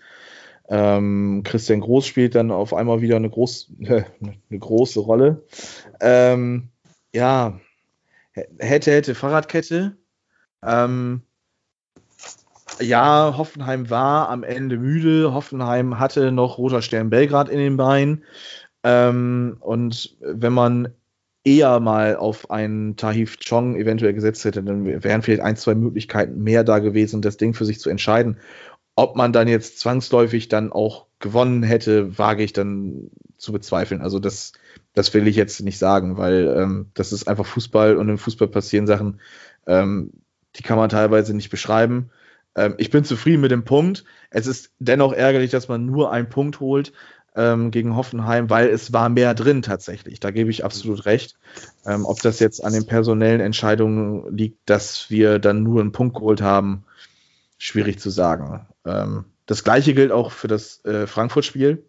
[0.68, 5.44] Ähm, Christian Groß spielt dann auf einmal wieder eine, groß, eine große Rolle.
[6.00, 6.70] Ähm,
[7.14, 7.60] ja,
[8.32, 9.96] hätte, hätte Fahrradkette.
[10.62, 11.22] Ähm,
[12.80, 15.32] ja, Hoffenheim war am Ende müde.
[15.32, 18.24] Hoffenheim hatte noch Roter Stern Belgrad in den Beinen.
[18.82, 20.88] Ähm, und wenn man
[21.44, 26.42] eher mal auf einen Tahif Chong eventuell gesetzt hätte, dann wären vielleicht ein, zwei Möglichkeiten
[26.42, 28.38] mehr da gewesen, das Ding für sich zu entscheiden.
[28.96, 34.00] Ob man dann jetzt zwangsläufig dann auch gewonnen hätte, wage ich dann zu bezweifeln.
[34.00, 34.52] Also das,
[34.94, 38.48] das will ich jetzt nicht sagen, weil ähm, das ist einfach Fußball und im Fußball
[38.48, 39.20] passieren Sachen,
[39.66, 40.12] ähm,
[40.56, 42.10] die kann man teilweise nicht beschreiben.
[42.56, 44.04] Ähm, ich bin zufrieden mit dem Punkt.
[44.30, 46.92] Es ist dennoch ärgerlich, dass man nur einen Punkt holt
[47.36, 50.20] ähm, gegen Hoffenheim, weil es war mehr drin tatsächlich.
[50.20, 51.36] Da gebe ich absolut recht.
[51.84, 56.16] Ähm, ob das jetzt an den personellen Entscheidungen liegt, dass wir dann nur einen Punkt
[56.16, 56.84] geholt haben,
[57.58, 58.66] schwierig zu sagen.
[58.84, 61.84] Ähm, das gleiche gilt auch für das äh, Frankfurt-Spiel.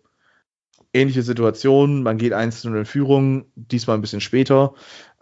[0.94, 4.74] Ähnliche Situation, man geht 1-0 in Führung, diesmal ein bisschen später.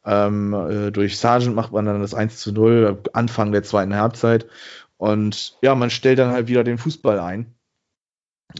[0.06, 4.48] Ähm, äh, durch Sargent macht man dann das 1 zu 0, Anfang der zweiten Halbzeit.
[5.04, 7.54] Und ja, man stellt dann halt wieder den Fußball ein.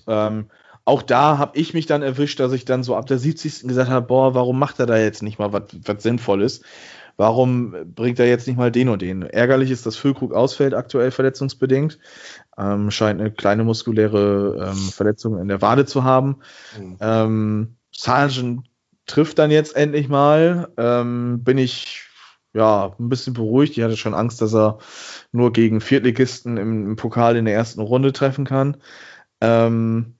[0.08, 0.50] Ähm,
[0.84, 3.66] auch da habe ich mich dann erwischt, dass ich dann so ab der 70.
[3.66, 6.62] gesagt habe, boah, warum macht er da jetzt nicht mal was Sinnvolles?
[7.16, 9.22] Warum bringt er jetzt nicht mal den und den?
[9.22, 11.98] Ärgerlich ist, dass Füllkrug ausfällt, aktuell verletzungsbedingt.
[12.58, 16.40] Ähm, scheint eine kleine muskuläre ähm, Verletzung in der Wade zu haben.
[16.78, 16.98] Mhm.
[17.00, 18.68] Ähm, Sargent
[19.06, 20.68] trifft dann jetzt endlich mal.
[20.76, 22.10] Ähm, bin ich
[22.54, 23.78] ja, ein bisschen beruhigt.
[23.78, 24.80] Ich hatte schon Angst, dass er
[25.32, 28.78] nur gegen Viertligisten im, im Pokal in der ersten Runde treffen kann.
[29.42, 30.16] Ähm,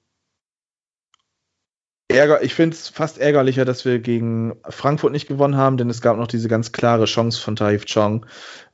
[2.08, 6.02] Ärger, ich finde es fast ärgerlicher, dass wir gegen Frankfurt nicht gewonnen haben, denn es
[6.02, 8.26] gab noch diese ganz klare Chance von Taif Chong,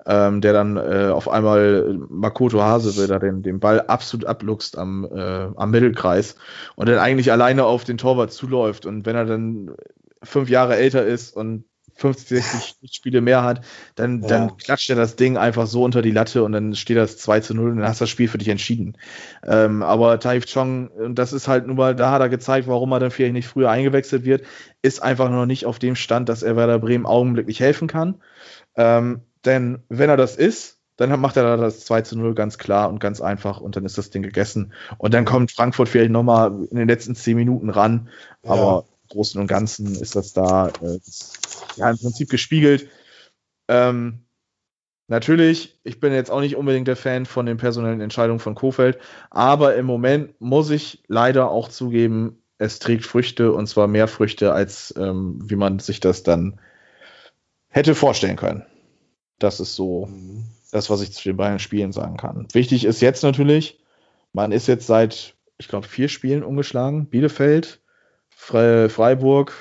[0.04, 5.04] ähm, der dann äh, auf einmal Makoto Hase da den, den Ball absolut abluchst am,
[5.04, 6.34] äh, am Mittelkreis
[6.74, 8.84] und dann eigentlich alleine auf den Torwart zuläuft.
[8.84, 9.76] Und wenn er dann
[10.22, 11.64] fünf Jahre älter ist und
[12.00, 14.28] 50, 60 Spiele mehr hat, dann, ja.
[14.28, 17.40] dann klatscht er das Ding einfach so unter die Latte und dann steht das 2
[17.40, 18.96] zu 0 und dann hast du das Spiel für dich entschieden.
[19.46, 22.92] Ähm, aber Taif Chong, und das ist halt nun mal, da hat er gezeigt, warum
[22.92, 24.44] er dann vielleicht nicht früher eingewechselt wird,
[24.82, 28.16] ist einfach noch nicht auf dem Stand, dass er Werder Bremen augenblicklich helfen kann.
[28.76, 32.58] Ähm, denn wenn er das ist, dann macht er da das 2 zu 0 ganz
[32.58, 34.74] klar und ganz einfach und dann ist das Ding gegessen.
[34.98, 38.10] Und dann kommt Frankfurt vielleicht nochmal in den letzten zehn Minuten ran,
[38.42, 40.98] aber Großen und Ganzen ist das da äh,
[41.76, 42.88] ja, im Prinzip gespiegelt.
[43.68, 44.24] Ähm,
[45.08, 48.98] natürlich, ich bin jetzt auch nicht unbedingt der Fan von den personellen Entscheidungen von Kofeld,
[49.30, 54.52] aber im Moment muss ich leider auch zugeben, es trägt Früchte und zwar mehr Früchte,
[54.52, 56.60] als ähm, wie man sich das dann
[57.68, 58.64] hätte vorstellen können.
[59.38, 60.44] Das ist so mhm.
[60.70, 62.46] das, was ich zu den beiden Spielen sagen kann.
[62.52, 63.80] Wichtig ist jetzt natürlich,
[64.32, 67.06] man ist jetzt seit, ich glaube, vier Spielen umgeschlagen.
[67.06, 67.80] Bielefeld,
[68.40, 69.52] Freiburg,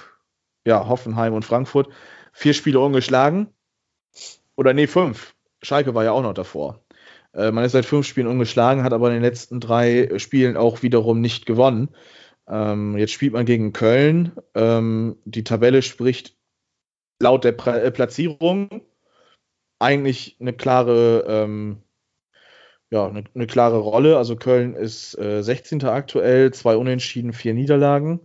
[0.66, 1.90] ja, Hoffenheim und Frankfurt.
[2.32, 3.48] Vier Spiele umgeschlagen.
[4.56, 5.36] Oder nee, fünf.
[5.62, 6.84] Schalke war ja auch noch davor.
[7.34, 10.82] Äh, man ist seit fünf Spielen umgeschlagen, hat aber in den letzten drei Spielen auch
[10.82, 11.90] wiederum nicht gewonnen.
[12.48, 14.32] Ähm, jetzt spielt man gegen Köln.
[14.56, 16.36] Ähm, die Tabelle spricht
[17.22, 18.82] laut der pra äh, Platzierung
[19.80, 21.84] eigentlich eine klare, ähm,
[22.92, 24.18] ja, eine, eine, klare Rolle.
[24.18, 25.84] Also Köln ist äh, 16.
[25.86, 28.20] aktuell, zwei Unentschieden, vier Niederlagen.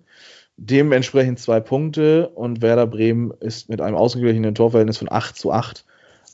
[0.56, 5.84] Dementsprechend zwei Punkte und Werder Bremen ist mit einem ausgeglichenen Torverhältnis von 8 zu 8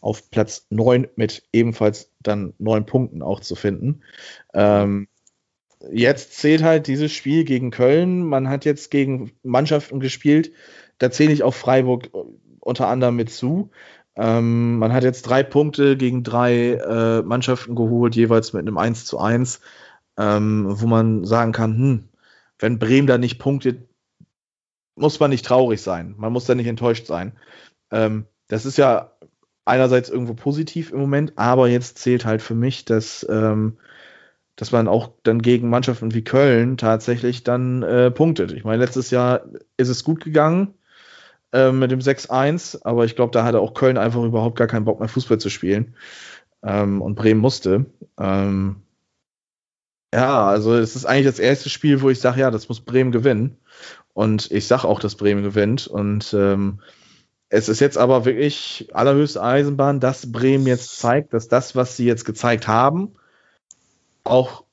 [0.03, 4.03] auf Platz 9 mit ebenfalls dann neun Punkten auch zu finden.
[4.55, 5.09] Ähm,
[5.91, 8.25] jetzt zählt halt dieses Spiel gegen Köln.
[8.25, 10.53] Man hat jetzt gegen Mannschaften gespielt.
[10.99, 12.11] Da zähle ich auch Freiburg
[12.61, 13.71] unter anderem mit zu.
[14.17, 19.07] Ähm, man hat jetzt drei Punkte gegen drei äh, Mannschaften geholt, jeweils mit einem 1
[19.07, 19.61] zu 1,
[20.19, 22.09] ähm, wo man sagen kann, hm,
[22.59, 23.89] wenn Bremen da nicht punktet,
[24.97, 26.15] muss man nicht traurig sein.
[26.19, 27.33] Man muss da nicht enttäuscht sein.
[27.91, 29.13] Ähm, das ist ja
[29.65, 33.79] einerseits irgendwo positiv im Moment, aber jetzt zählt halt für mich, dass, ähm,
[34.57, 38.53] dass man auch dann gegen Mannschaften wie Köln tatsächlich dann äh, punktet.
[38.53, 39.43] Ich meine, letztes Jahr
[39.77, 40.75] ist es gut gegangen
[41.53, 44.85] äh, mit dem 6-1, aber ich glaube, da hatte auch Köln einfach überhaupt gar keinen
[44.85, 45.95] Bock mehr Fußball zu spielen.
[46.63, 47.87] Ähm, und Bremen musste.
[48.19, 48.83] Ähm,
[50.13, 53.13] ja, also es ist eigentlich das erste Spiel, wo ich sage, ja, das muss Bremen
[53.13, 53.57] gewinnen.
[54.13, 55.87] Und ich sage auch, dass Bremen gewinnt.
[55.87, 56.81] Und ähm,
[57.49, 62.07] es ist jetzt aber wirklich allerhöchste Eisenbahn, dass Bremen jetzt zeigt, dass das, was sie
[62.07, 63.15] jetzt gezeigt haben,
[64.25, 64.65] auch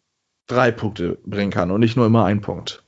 [0.47, 2.84] drei Punkte bringen kann und nicht nur immer ein Punkt.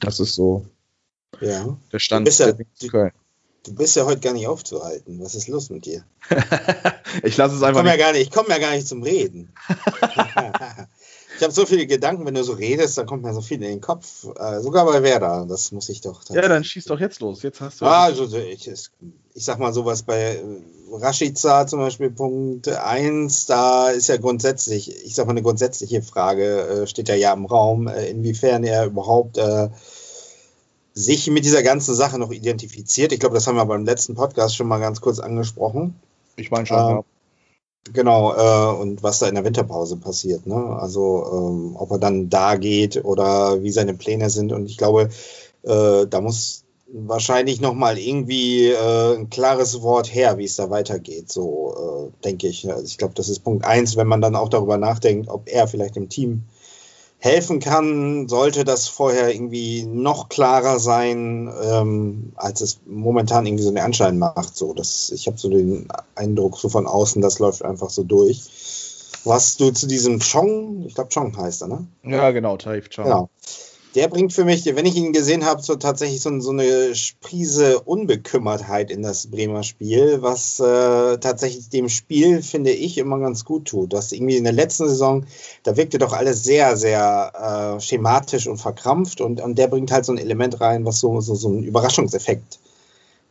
[0.00, 0.66] Das ist so
[1.40, 1.76] ja.
[1.92, 3.12] Der Stand du bist, ja, du,
[3.64, 5.20] du bist ja heute gar nicht aufzuhalten.
[5.20, 6.04] Was ist los mit dir?
[7.22, 7.80] ich lasse es einfach.
[7.80, 9.52] Ich komme ja, gar nicht, komm ja gar nicht zum Reden.
[11.42, 13.68] ich habe so viele Gedanken, wenn du so redest, dann kommt mir so viel in
[13.68, 14.28] den Kopf.
[14.38, 16.22] Äh, sogar bei Werder, das muss ich doch.
[16.28, 17.42] Ja, dann schieß doch jetzt los.
[17.42, 17.84] Jetzt hast du.
[17.84, 20.42] Ah, also, ich, ich sag mal sowas bei äh,
[20.92, 26.60] Rashica zum Beispiel, Punkt 1, da ist ja grundsätzlich, ich sag mal eine grundsätzliche Frage,
[26.60, 29.40] äh, steht ja ja im Raum, äh, inwiefern er überhaupt
[30.94, 33.10] sich mit dieser ganzen Sache noch identifiziert.
[33.10, 35.98] Ich glaube, das haben wir beim letzten Podcast schon mal ganz kurz angesprochen.
[36.36, 37.04] Ich meine schon, äh, ja.
[37.90, 40.46] Genau, äh, und was da in der Winterpause passiert.
[40.46, 40.54] Ne?
[40.54, 44.52] Also, ähm, ob er dann da geht oder wie seine Pläne sind.
[44.52, 45.10] Und ich glaube,
[45.62, 51.32] äh, da muss wahrscheinlich nochmal irgendwie äh, ein klares Wort her, wie es da weitergeht.
[51.32, 52.70] So äh, denke ich.
[52.70, 55.66] Also ich glaube, das ist Punkt eins, wenn man dann auch darüber nachdenkt, ob er
[55.66, 56.44] vielleicht im Team
[57.22, 63.68] helfen kann, sollte das vorher irgendwie noch klarer sein, ähm, als es momentan irgendwie so
[63.68, 64.56] einen Anschein macht.
[64.56, 69.20] So, das, ich habe so den Eindruck so von außen, das läuft einfach so durch.
[69.24, 71.86] Was du zu diesem Chong, ich glaube Chong heißt er, ne?
[72.02, 73.04] Ja, genau, Taif Chong.
[73.04, 73.30] Genau
[73.94, 77.80] der bringt für mich, wenn ich ihn gesehen habe, so tatsächlich so, so eine Sprise
[77.80, 83.66] Unbekümmertheit in das Bremer Spiel, was äh, tatsächlich dem Spiel, finde ich, immer ganz gut
[83.66, 83.92] tut.
[83.92, 85.26] Das irgendwie in der letzten Saison,
[85.62, 90.04] da wirkte doch alles sehr, sehr äh, schematisch und verkrampft und, und der bringt halt
[90.04, 92.58] so ein Element rein, was so, so, so einen Überraschungseffekt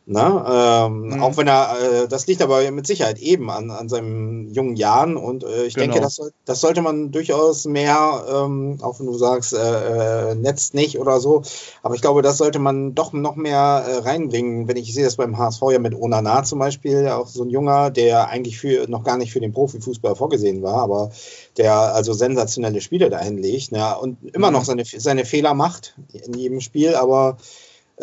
[0.07, 0.45] Ne?
[0.51, 1.21] Ähm, mhm.
[1.21, 5.15] Auch wenn er, äh, das liegt aber mit Sicherheit eben an, an seinen jungen Jahren
[5.15, 5.93] und äh, ich genau.
[5.93, 10.73] denke, das, das sollte man durchaus mehr, ähm, auch wenn du sagst, äh, äh, Netz
[10.73, 11.43] nicht oder so,
[11.83, 14.67] aber ich glaube, das sollte man doch noch mehr äh, reinbringen.
[14.67, 17.91] Wenn ich sehe das beim HSV ja mit Onana zum Beispiel, auch so ein Junger,
[17.91, 21.11] der eigentlich für, noch gar nicht für den Profifußball vorgesehen war, aber
[21.57, 23.95] der also sensationelle Spiele dahin legt ne?
[23.99, 24.53] und immer mhm.
[24.53, 27.37] noch seine, seine Fehler macht in jedem Spiel, aber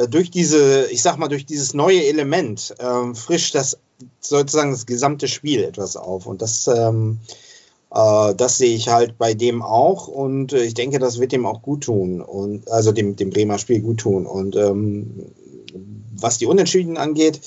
[0.06, 3.78] durch diese, ich sag mal, durch dieses neue Element ähm, frischt das
[4.20, 6.26] sozusagen das gesamte Spiel etwas auf.
[6.26, 7.18] Und das, ähm,
[7.90, 10.08] äh, das sehe ich halt bei dem auch.
[10.08, 12.20] Und äh, ich denke, das wird dem auch gut tun.
[12.20, 14.26] Und also dem, dem Bremer Spiel gut tun.
[14.26, 15.32] Und ähm,
[16.16, 17.40] was die Unentschieden angeht,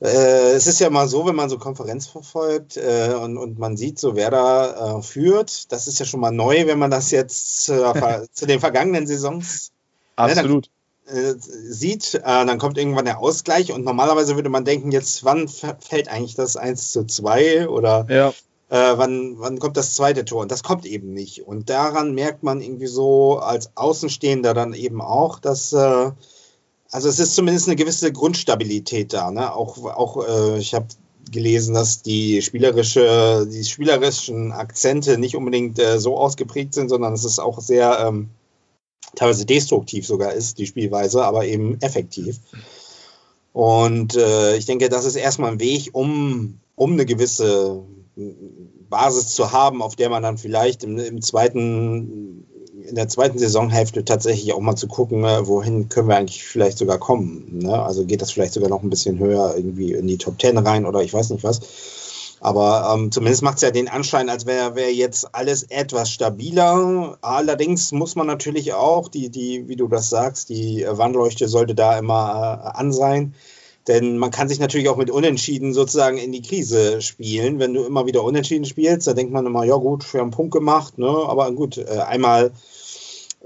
[0.00, 3.76] äh, es ist ja mal so, wenn man so Konferenz verfolgt äh, und, und man
[3.76, 7.10] sieht so, wer da äh, führt, das ist ja schon mal neu, wenn man das
[7.10, 9.70] jetzt zu den vergangenen Saisons.
[10.16, 10.66] Absolut.
[10.66, 10.70] Ne,
[11.06, 15.48] äh, sieht, äh, dann kommt irgendwann der Ausgleich und normalerweise würde man denken, jetzt wann
[15.48, 18.28] fällt eigentlich das 1 zu 2 oder Ja.
[18.70, 20.42] äh, wann, wann kommt das zweite Tor?
[20.42, 21.46] Und das kommt eben nicht.
[21.46, 26.10] Und daran merkt man irgendwie so als Außenstehender dann eben auch, dass, äh,
[26.90, 29.30] also es ist zumindest eine gewisse Grundstabilität da.
[29.30, 29.54] Ne?
[29.54, 30.86] Auch, auch äh, ich habe
[31.30, 37.38] gelesen, dass die spielerische, die spielerischen Akzente nicht unbedingt so ausgeprägt sind, sondern es ist
[37.38, 38.28] auch sehr ähm,
[39.14, 42.38] teilweise destruktiv sogar ist, die Spielweise, aber eben effektiv.
[43.52, 47.84] Und äh, ich denke, das ist erstmal ein Weg, um, um eine gewisse
[48.90, 52.44] Basis zu haben, auf der man dann vielleicht im, im zweiten,
[52.82, 56.78] in der zweiten Saisonhälfte tatsächlich auch mal zu gucken, äh, wohin können wir eigentlich vielleicht
[56.78, 57.60] sogar kommen.
[57.62, 57.80] Ne?
[57.80, 60.84] Also geht das vielleicht sogar noch ein bisschen höher irgendwie in die Top Ten rein
[60.84, 61.60] oder ich weiß nicht was.
[62.44, 67.16] Aber ähm, zumindest macht es ja den Anschein, als wäre wär jetzt alles etwas stabiler.
[67.22, 71.98] Allerdings muss man natürlich auch, die, die, wie du das sagst, die Wandleuchte sollte da
[71.98, 73.34] immer äh, an sein.
[73.88, 77.60] Denn man kann sich natürlich auch mit Unentschieden sozusagen in die Krise spielen.
[77.60, 80.32] Wenn du immer wieder Unentschieden spielst, da denkt man immer, ja gut, wir haben einen
[80.32, 81.08] Punkt gemacht, ne?
[81.08, 82.52] aber gut, äh, einmal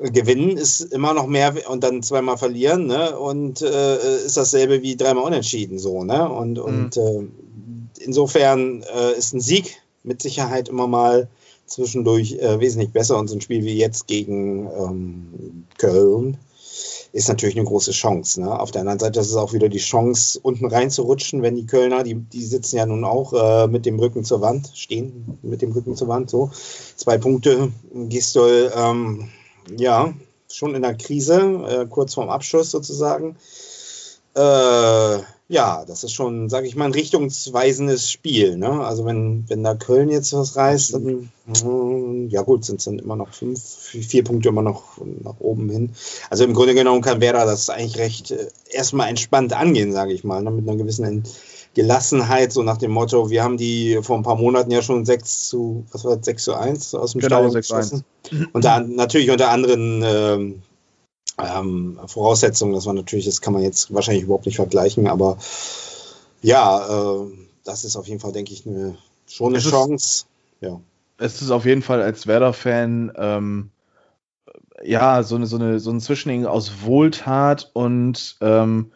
[0.00, 3.18] gewinnen ist immer noch mehr und dann zweimal verlieren, ne?
[3.18, 6.28] Und äh, ist dasselbe wie dreimal unentschieden so, ne?
[6.28, 7.26] Und, und äh,
[7.98, 11.29] insofern äh, ist ein Sieg mit Sicherheit immer mal
[11.66, 16.38] zwischendurch äh, wesentlich besser und so ein Spiel wie jetzt gegen ähm, Köln
[17.12, 18.40] ist natürlich eine große Chance.
[18.40, 18.61] Ne?
[18.61, 22.03] Auf der anderen Seite ist es auch wieder die Chance, unten reinzurutschen, wenn die Kölner,
[22.03, 25.72] die, die sitzen ja nun auch äh, mit dem Rücken zur Wand, stehen mit dem
[25.72, 26.51] Rücken zur Wand, so.
[26.96, 29.31] Zwei Punkte, Gistol, ähm,
[29.77, 30.12] ja,
[30.51, 33.37] schon in der Krise, äh, kurz vorm Abschluss sozusagen.
[34.35, 35.18] Äh,
[35.50, 38.58] ja, das ist schon, sage ich mal, ein richtungsweisendes Spiel.
[38.58, 38.68] Ne?
[38.84, 42.98] Also wenn, wenn da Köln jetzt was reißt, dann, mm, ja gut, sind es dann
[42.98, 45.90] immer noch fünf, vier Punkte immer noch nach oben hin.
[46.28, 50.22] Also im Grunde genommen kann Werder das eigentlich recht äh, erstmal entspannt angehen, sage ich
[50.22, 50.50] mal, ne?
[50.50, 51.24] mit einer gewissen
[51.72, 55.48] Gelassenheit, so nach dem Motto, wir haben die vor ein paar Monaten ja schon 6
[55.48, 57.90] zu, was war das, 6 zu 1 aus dem Genau, Stadion 6 zu 1.
[57.90, 58.48] geschossen.
[58.52, 60.62] Und da natürlich unter anderen ähm,
[61.42, 65.38] ähm, Voraussetzungen, das war natürlich, das kann man jetzt wahrscheinlich überhaupt nicht vergleichen, aber
[66.42, 66.87] ja,
[67.20, 67.27] äh,
[67.64, 68.96] das ist auf jeden Fall, denke ich, eine,
[69.27, 70.24] schon eine Es ist- Chance.
[70.61, 70.81] Ja.
[71.18, 73.70] es ist auf jeden Fall als Werder-Fan ähm,
[74.83, 78.92] ja so eine, so eine so ein Zwischending aus Wohltat und ähm,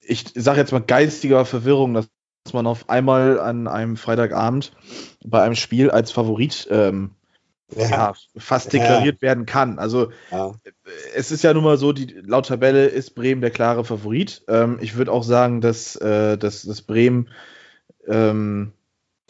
[0.00, 2.08] ich sage jetzt mal geistiger Verwirrung, dass
[2.52, 4.72] man auf einmal an einem Freitagabend
[5.24, 7.10] bei einem Spiel als Favorit ähm,
[7.76, 8.80] ja, fast Ja.
[8.80, 9.78] deklariert werden kann.
[9.78, 10.52] Also ja.
[11.14, 14.42] es ist ja nun mal so, die, laut Tabelle ist Bremen der klare Favorit.
[14.48, 17.28] Ähm, ich würde auch sagen, dass, äh, dass, dass Bremen
[18.06, 18.72] ähm,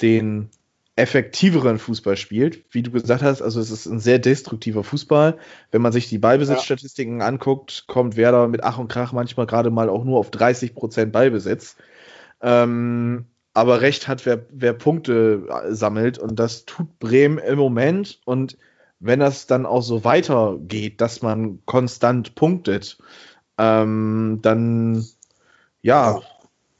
[0.01, 0.51] den
[0.97, 2.65] effektiveren Fußball spielt.
[2.71, 5.39] Wie du gesagt hast, also es ist ein sehr destruktiver Fußball.
[5.71, 9.89] Wenn man sich die Ballbesitzstatistiken anguckt, kommt Werder mit Ach und Krach manchmal gerade mal
[9.89, 11.77] auch nur auf 30% Ballbesitz.
[12.43, 18.21] Ähm, aber recht hat, wer, wer Punkte äh, sammelt und das tut Bremen im Moment
[18.25, 18.57] und
[19.01, 22.99] wenn das dann auch so weitergeht, dass man konstant punktet,
[23.59, 25.05] ähm, dann
[25.83, 26.23] ja, Ja.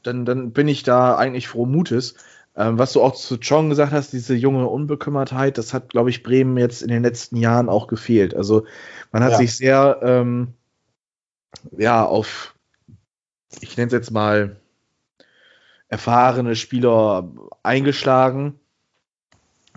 [0.03, 2.15] Dann, dann bin ich da eigentlich froh Mutes.
[2.55, 6.23] Ähm, was du auch zu Chong gesagt hast, diese junge Unbekümmertheit, das hat, glaube ich,
[6.23, 8.35] Bremen jetzt in den letzten Jahren auch gefehlt.
[8.35, 8.65] Also
[9.11, 9.37] man hat Ja.
[9.37, 10.53] sich sehr ähm,
[11.77, 12.55] ja auf,
[13.61, 14.57] ich nenne es jetzt mal
[15.91, 17.31] erfahrene Spieler
[17.63, 18.59] eingeschlagen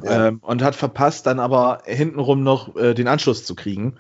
[0.03, 0.29] Ja.
[0.29, 3.97] ähm, und hat verpasst, dann aber hintenrum noch äh, den Anschluss zu kriegen.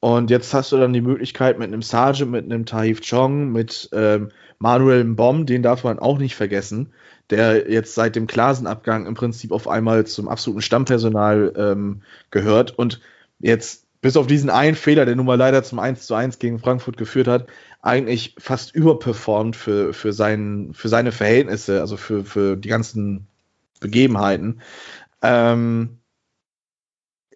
[0.00, 3.88] Und jetzt hast du dann die Möglichkeit mit einem Sargent, mit einem Taif Chong, mit
[3.92, 6.92] ähm, Manuel Mbom, den darf man auch nicht vergessen,
[7.30, 13.00] der jetzt seit dem Klasenabgang im Prinzip auf einmal zum absoluten Stammpersonal ähm, gehört und
[13.40, 16.58] jetzt bis auf diesen einen Fehler, der nun mal leider zum 1 zu 1 gegen
[16.58, 17.46] Frankfurt geführt hat,
[17.84, 23.26] eigentlich fast überperformt für, für, sein, für seine Verhältnisse, also für, für die ganzen
[23.78, 24.62] Begebenheiten.
[25.22, 25.98] Ähm,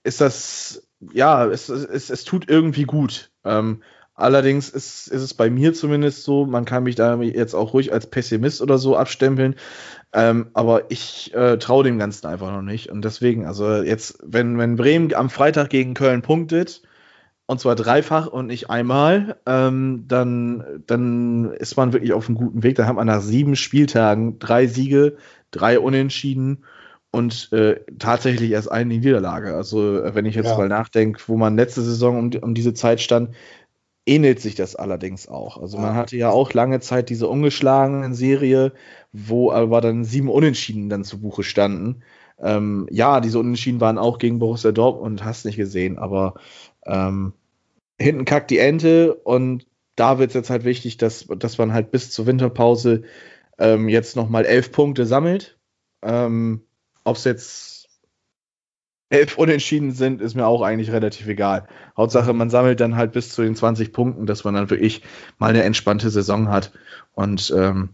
[0.04, 3.30] ist das, ja, es, es, es tut irgendwie gut.
[3.44, 3.82] Ähm,
[4.14, 7.92] allerdings ist, ist es bei mir zumindest so, man kann mich da jetzt auch ruhig
[7.92, 9.54] als Pessimist oder so abstempeln,
[10.14, 12.88] ähm, aber ich äh, traue dem Ganzen einfach noch nicht.
[12.88, 16.80] Und deswegen, also jetzt, wenn, wenn Bremen am Freitag gegen Köln punktet,
[17.48, 22.62] und zwar dreifach und nicht einmal, ähm, dann, dann ist man wirklich auf einem guten
[22.62, 22.76] Weg.
[22.76, 25.16] Da hat man nach sieben Spieltagen drei Siege,
[25.50, 26.64] drei Unentschieden
[27.10, 29.54] und äh, tatsächlich erst eine Niederlage.
[29.56, 30.58] Also, äh, wenn ich jetzt Ja.
[30.58, 33.34] mal nachdenke, wo man letzte Saison um, um diese Zeit stand,
[34.06, 35.58] ähnelt sich das allerdings auch.
[35.60, 38.72] Also, man hatte ja auch lange Zeit diese ungeschlagenen Serie,
[39.12, 42.02] wo aber dann sieben Unentschieden dann zu Buche standen.
[42.40, 46.34] Ähm, ja, diese Unentschieden waren auch gegen Borussia Dortmund, hast nicht gesehen, aber
[46.88, 47.32] ähm,
[47.98, 49.66] hinten kackt die Ente und
[49.96, 53.02] da wird es jetzt halt wichtig, dass, dass man halt bis zur Winterpause
[53.58, 55.58] ähm, jetzt nochmal elf Punkte sammelt.
[56.02, 56.62] Ähm,
[57.04, 57.88] Ob es jetzt
[59.10, 61.66] elf Unentschieden sind, ist mir auch eigentlich relativ egal.
[61.96, 65.02] Hauptsache, man sammelt dann halt bis zu den 20 Punkten, dass man dann wirklich
[65.38, 66.72] mal eine entspannte Saison hat.
[67.12, 67.90] Und ähm,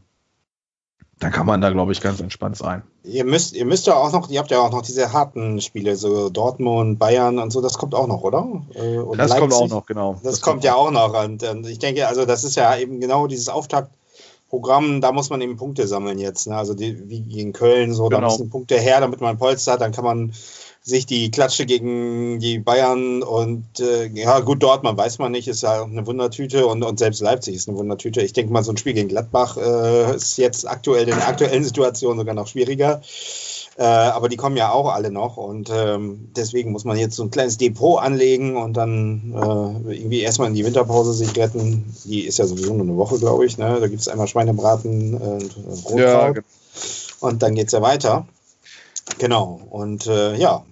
[1.20, 2.82] dann kann man da, glaube ich, ganz entspannt sein.
[3.04, 5.96] Ihr müsst, ihr müsst ja auch noch, ihr habt ja auch noch diese harten Spiele,
[5.96, 8.62] so Dortmund, Bayern und so, das kommt auch noch, oder?
[8.74, 10.14] Äh, und das Leipzig, kommt auch noch, genau.
[10.14, 11.22] Das, das kommt, kommt ja auch noch.
[11.24, 15.40] Und, und, ich denke, also das ist ja eben genau dieses Auftaktprogramm, da muss man
[15.40, 16.48] eben Punkte sammeln jetzt.
[16.48, 16.56] Ne?
[16.56, 18.20] Also die, wie gegen Köln, so, genau.
[18.20, 20.32] da müssen Punkte her, damit man Polster hat, dann kann man
[20.86, 25.62] sich die Klatsche gegen die Bayern und äh, ja gut, Dortmund weiß man nicht, ist
[25.62, 28.20] ja eine Wundertüte und, und selbst Leipzig ist eine Wundertüte.
[28.20, 31.64] Ich denke mal, so ein Spiel gegen Gladbach äh, ist jetzt aktuell in der aktuellen
[31.64, 33.00] Situation sogar noch schwieriger.
[33.76, 37.22] Äh, aber die kommen ja auch alle noch und ähm, deswegen muss man jetzt so
[37.22, 41.94] ein kleines Depot anlegen und dann äh, irgendwie erstmal in die Winterpause sich retten.
[42.04, 43.56] Die ist ja sowieso nur eine Woche, glaube ich.
[43.56, 43.78] Ne?
[43.80, 45.56] Da gibt es einmal Schweinebraten und
[45.86, 45.98] Rotkraut.
[45.98, 46.46] Ja, genau.
[47.20, 48.26] Und dann geht es ja weiter.
[49.18, 49.60] Genau.
[49.70, 50.62] Und äh, ja,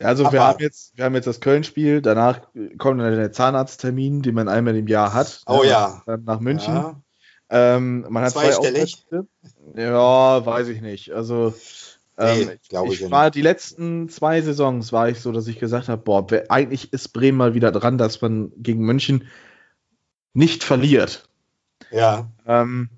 [0.00, 2.40] also wir haben jetzt, wir haben jetzt das Köln-Spiel, danach
[2.78, 5.42] kommt dann der Zahnarzttermin, den man einmal im Jahr hat.
[5.46, 6.02] Oh ja.
[6.06, 6.74] Dann nach München.
[6.74, 7.00] Ja.
[7.48, 9.26] Ähm, man hat zwei Auftritte.
[9.74, 11.12] Ja, weiß ich nicht.
[11.12, 11.54] Also
[12.18, 15.88] ähm, nee, ich, ich war die letzten zwei Saisons war ich so, dass ich gesagt
[15.88, 19.28] habe, boah, eigentlich ist Bremen mal wieder dran, dass man gegen München
[20.32, 21.28] nicht verliert.
[21.90, 22.30] Ja.
[22.46, 22.88] Ähm,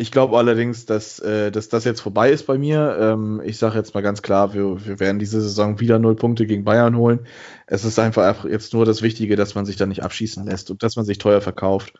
[0.00, 2.96] ich glaube allerdings, dass, äh, dass das jetzt vorbei ist bei mir.
[3.00, 6.46] Ähm, ich sage jetzt mal ganz klar, wir, wir werden diese Saison wieder null Punkte
[6.46, 7.26] gegen Bayern holen.
[7.66, 10.84] Es ist einfach jetzt nur das Wichtige, dass man sich da nicht abschießen lässt und
[10.84, 11.94] dass man sich teuer verkauft.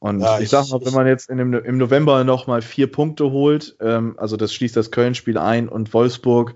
[0.00, 2.92] Und ja, ich, ich sag mal, wenn man jetzt dem, im November noch mal vier
[2.92, 6.54] Punkte holt, ähm, also das schließt das Köln-Spiel ein und Wolfsburg.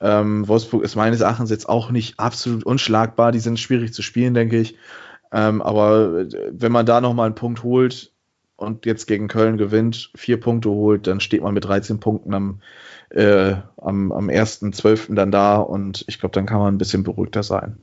[0.00, 3.30] Ähm, Wolfsburg ist meines Erachtens jetzt auch nicht absolut unschlagbar.
[3.30, 4.76] Die sind schwierig zu spielen, denke ich.
[5.32, 8.12] Ähm, aber äh, wenn man da noch mal einen Punkt holt,
[8.56, 12.60] und jetzt gegen Köln gewinnt, vier Punkte holt, dann steht man mit 13 Punkten am,
[13.10, 15.14] äh, am, am 1.12.
[15.14, 17.78] dann da und ich glaube, dann kann man ein bisschen beruhigter sein.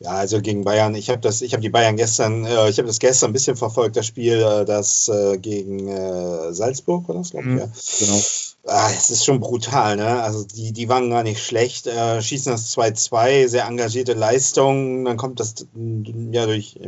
[0.00, 2.88] Ja, also gegen Bayern, ich habe das, ich habe die Bayern gestern, äh, ich habe
[2.88, 7.30] das gestern ein bisschen verfolgt, das Spiel, äh, das äh, gegen äh, Salzburg war das,
[7.30, 7.68] glaube ich, mhm, ja.
[8.00, 8.20] Genau.
[8.66, 10.22] Ah, es ist schon brutal, ne?
[10.22, 15.18] Also die, die waren gar nicht schlecht, äh, schießen das 2-2, sehr engagierte Leistung, dann
[15.18, 16.80] kommt das ja durch,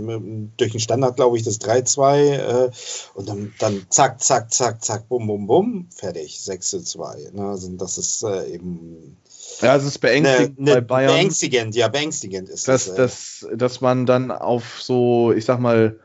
[0.56, 2.70] durch den Standard, glaube ich, das 3-2 äh,
[3.12, 7.32] und dann, dann zack, zack, zack, zack, bum, bum, bum, fertig, 6-2.
[7.32, 7.46] Ne?
[7.46, 9.18] Also das ist äh, eben
[9.60, 11.12] ja, es ist beängstigend ne, ne, bei Bayern.
[11.12, 12.94] Beängstigend, ja, beängstigend ist dass, es.
[12.94, 15.98] Dass, dass man dann auf so, ich sag mal,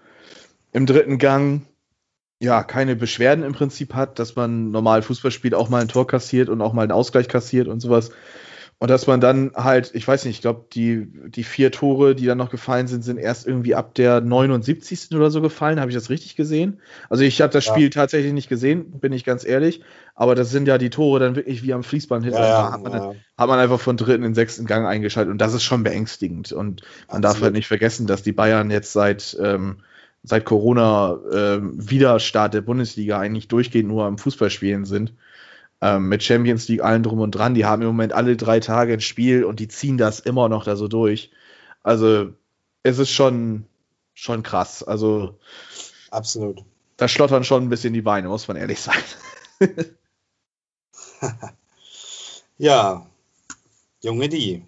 [0.73, 1.63] im dritten Gang
[2.41, 6.07] ja, keine Beschwerden im Prinzip hat, dass man normal Fußball spielt, auch mal ein Tor
[6.07, 8.11] kassiert und auch mal einen Ausgleich kassiert und sowas.
[8.79, 12.25] Und dass man dann halt, ich weiß nicht, ich glaube, die, die vier Tore, die
[12.25, 15.09] dann noch gefallen sind, sind erst irgendwie ab der 79.
[15.13, 15.79] oder so gefallen.
[15.79, 16.79] Habe ich das richtig gesehen?
[17.07, 17.73] Also ich habe das ja.
[17.73, 19.83] Spiel tatsächlich nicht gesehen, bin ich ganz ehrlich.
[20.15, 22.25] Aber das sind ja die Tore dann wirklich wie am Fließband.
[22.25, 23.13] Ja, ja, hat, man, ja.
[23.37, 25.31] hat man einfach von dritten in sechsten Gang eingeschaltet.
[25.31, 26.51] Und das ist schon beängstigend.
[26.51, 27.23] Und man Absolut.
[27.23, 29.83] darf halt nicht vergessen, dass die Bayern jetzt seit ähm,
[30.23, 35.13] seit Corona äh, Wiederstart der Bundesliga eigentlich durchgehend nur am Fußballspielen sind.
[35.81, 37.55] Ähm, mit Champions League allen drum und dran.
[37.55, 40.63] Die haben im Moment alle drei Tage ein Spiel und die ziehen das immer noch
[40.63, 41.31] da so durch.
[41.81, 42.33] Also
[42.83, 43.65] es ist schon,
[44.13, 44.83] schon krass.
[44.83, 45.39] Also
[46.11, 46.63] absolut.
[46.97, 48.93] Da schlottern schon ein bisschen die Beine, muss man ehrlich sein.
[52.59, 53.07] ja,
[54.01, 54.63] Junge die.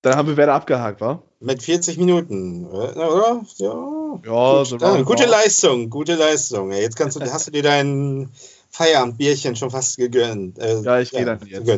[0.00, 1.22] Dann haben wir Werder abgehakt, wa?
[1.40, 3.44] Mit 40 Minuten, äh, oder?
[3.56, 3.95] Ja.
[4.24, 6.72] Ja, so ja, gute Leistung, gute Leistung.
[6.72, 8.30] Jetzt kannst du, hast du dir dein
[8.70, 10.58] Feierabendbierchen schon fast gegönnt.
[10.58, 11.68] Äh, ja, ich ja, gehe dann jetzt.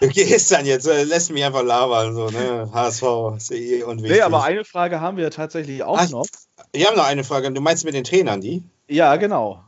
[0.00, 2.70] du gehst dann jetzt, äh, lässt mich einfach labern, so, ne?
[2.72, 3.02] HSV,
[3.38, 4.16] CE und wichtig.
[4.16, 6.26] Nee, aber eine Frage haben wir tatsächlich auch Ach, noch.
[6.72, 7.52] Wir haben noch eine Frage.
[7.52, 8.62] Du meinst mit den Trainern, die?
[8.88, 9.62] Ja, genau.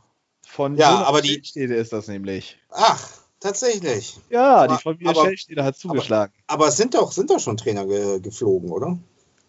[0.47, 2.57] Von ja, Jonas aber die ist das nämlich.
[2.71, 4.19] Ach, Tatsächlich.
[4.29, 6.31] Ja, die von mir Stellsteder hat zugeschlagen.
[6.45, 8.99] Aber, aber, es sind doch, sind doch schon Trainer ge geflogen, oder?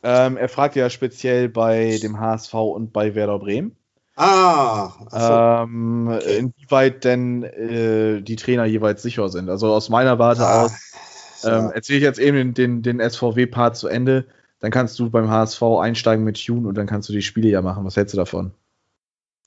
[0.03, 3.77] Ähm, er fragt ja speziell bei dem HSV und bei Werder Bremen.
[4.17, 5.17] Ah, so.
[5.17, 6.39] ähm, okay.
[6.39, 9.49] inwieweit denn äh, die Trainer jeweils sicher sind.
[9.49, 10.73] Also aus meiner Warte ah, aus
[11.45, 14.27] ähm, erzähle ich jetzt eben den, den, den SVW-Part zu Ende.
[14.61, 17.63] Dann kannst du beim HSV einsteigen mit Tune und dann kannst du die Spiele ja
[17.63, 17.85] machen.
[17.85, 18.53] Was hältst du davon?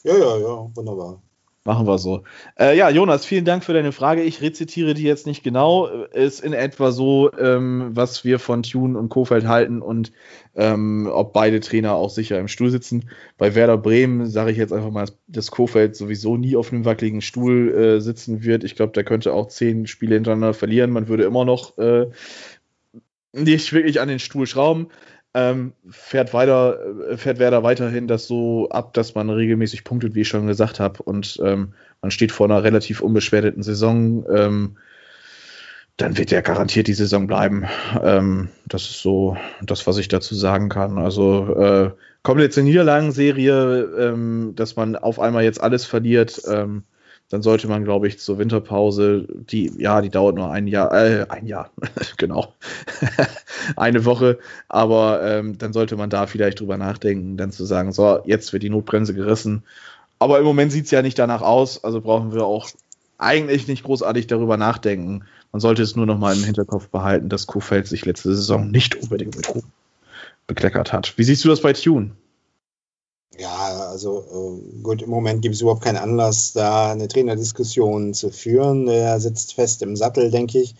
[0.03, 1.21] Ja, ja, ja, wunderbar.
[1.67, 2.21] Machen wir so.
[2.59, 4.21] Äh, ja, Jonas, vielen Dank für deine Frage.
[4.21, 5.87] Ich rezitiere die jetzt nicht genau.
[5.87, 10.11] Ist in etwa so, ähm, was wir von Thun und Kofeld halten und
[10.53, 13.09] ähm, ob beide Trainer auch sicher im Stuhl sitzen.
[13.39, 17.21] Bei Werder Bremen sage ich jetzt einfach mal, dass Kofeld sowieso nie auf einem wackeligen
[17.21, 18.63] Stuhl äh, sitzen wird.
[18.63, 20.91] Ich glaube, der könnte auch zehn Spiele hintereinander verlieren.
[20.91, 22.05] Man würde immer noch äh,
[23.33, 24.89] nicht wirklich an den Stuhl schrauben.
[25.35, 26.79] Ähm, fährt weiter,
[27.09, 30.79] äh, fährt Werder weiterhin das so ab, dass man regelmäßig punktet, wie ich schon gesagt
[30.79, 31.03] habe.
[31.03, 34.25] Und ähm, man steht vor einer relativ unbeschwerten Saison.
[34.33, 34.77] Ähm,
[35.97, 37.65] dann wird er garantiert die Saison bleiben.
[38.01, 40.97] Ähm, das ist so das, was ich dazu sagen kann.
[40.97, 41.91] Also äh,
[42.23, 46.41] kommt jetzt eine Niederlagenserie, ähm, dass man auf einmal jetzt alles verliert.
[47.35, 51.25] Dann sollte man, glaube ich, zur Winterpause, die, ja, die dauert nur ein Jahr, äh,
[51.27, 51.69] ein Jahr,
[52.17, 52.53] genau,
[53.75, 58.19] eine Woche, aber ähm, dann sollte man da vielleicht drüber nachdenken, dann zu sagen, so,
[58.23, 59.63] jetzt wird die Notbremse gerissen.
[60.17, 62.69] Aber im Moment sieht es ja nicht danach aus, also brauchen wir auch
[63.17, 65.25] eigentlich nicht großartig darüber nachdenken.
[65.51, 68.95] Man sollte es nur noch mal im Hinterkopf behalten, dass Kuhfeld sich letzte Saison nicht
[68.95, 69.63] unbedingt mit Ruhm
[70.47, 71.17] bekleckert hat.
[71.17, 72.11] Wie siehst du das bei Tune?
[73.37, 78.29] Ja, also äh, gut, im Moment gibt es überhaupt keinen Anlass, da eine Trainerdiskussion zu
[78.29, 78.87] führen.
[78.87, 80.75] Er sitzt fest im Sattel, denke ich.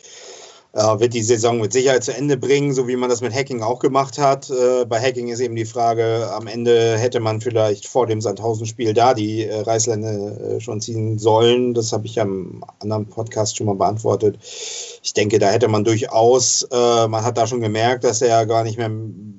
[0.76, 3.62] Äh, wird die Saison mit Sicherheit zu Ende bringen, so wie man das mit Hacking
[3.62, 4.50] auch gemacht hat.
[4.50, 8.94] Äh, bei Hacking ist eben die Frage, am Ende hätte man vielleicht vor dem Sandhausen-Spiel
[8.94, 11.74] da die äh, Reißleine äh, schon ziehen sollen.
[11.74, 14.38] Das habe ich ja im anderen Podcast schon mal beantwortet
[15.06, 18.64] ich denke, da hätte man durchaus, äh, man hat da schon gemerkt, dass er gar
[18.64, 18.90] nicht mehr,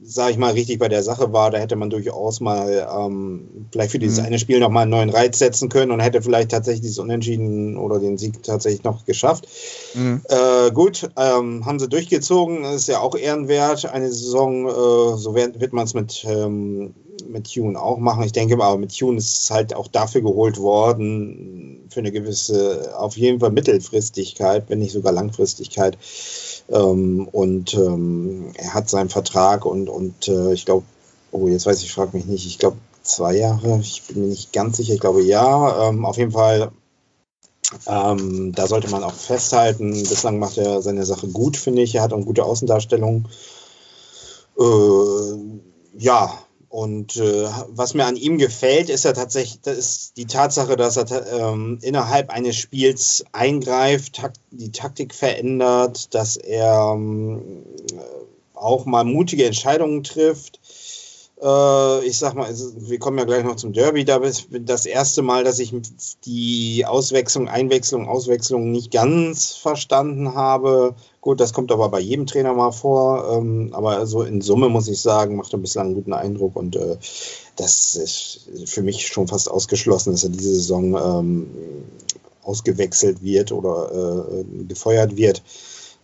[0.04, 1.50] sage ich mal, richtig bei der Sache war.
[1.50, 4.26] Da hätte man durchaus mal ähm, vielleicht für dieses mhm.
[4.26, 7.98] eine Spiel nochmal einen neuen Reiz setzen können und hätte vielleicht tatsächlich dieses Unentschieden oder
[7.98, 9.48] den Sieg tatsächlich noch geschafft.
[9.94, 10.20] Mhm.
[10.28, 13.86] Äh, gut, ähm, haben sie durchgezogen, ist ja auch ehrenwert.
[13.86, 16.94] Eine Saison, äh, so wird, wird man es mit ähm,
[17.29, 18.24] mit Tune auch machen.
[18.24, 22.95] Ich denke aber mit Tune ist es halt auch dafür geholt worden, für eine gewisse,
[22.99, 25.99] auf jeden Fall Mittelfristigkeit, wenn nicht sogar Langfristigkeit.
[26.68, 30.85] Ähm, und ähm, er hat seinen Vertrag und, und äh, ich glaube,
[31.33, 34.53] oh, jetzt weiß ich, frage mich nicht, ich glaube zwei Jahre, ich bin mir nicht
[34.53, 35.89] ganz sicher, ich glaube ja.
[35.89, 36.72] Ähm, auf jeden Fall
[37.87, 39.91] ähm, da sollte man auch festhalten.
[39.91, 41.95] Bislang macht er seine Sache gut, finde ich.
[41.95, 43.29] Er hat eine gute Außendarstellung.
[44.59, 45.37] Äh,
[45.99, 46.45] ja,
[46.77, 51.27] und äh, was mir an ihm gefällt, ist ja tatsächlich ist die Tatsache, dass er
[51.33, 57.64] ähm, innerhalb eines Spiels eingreift, tak die Taktik verändert, dass er ähm,
[58.53, 60.61] auch mal mutige Entscheidungen trifft.
[61.41, 64.05] Äh, ich sag mal, wir kommen ja gleich noch zum Derby.
[64.05, 65.74] Da ist das erste Mal, dass ich
[66.24, 70.95] die Auswechslung, Einwechslung, Auswechslung nicht ganz verstanden habe.
[71.20, 73.30] Gut, das kommt aber bei jedem Trainer mal vor.
[73.32, 76.76] Ähm, aber so in Summe muss ich sagen, macht er bislang einen guten Eindruck und
[76.76, 76.97] äh,
[77.57, 81.51] das ist für mich schon fast ausgeschlossen, dass er diese Saison ähm,
[82.43, 83.91] ausgewechselt wird oder
[84.41, 85.43] äh, gefeuert wird.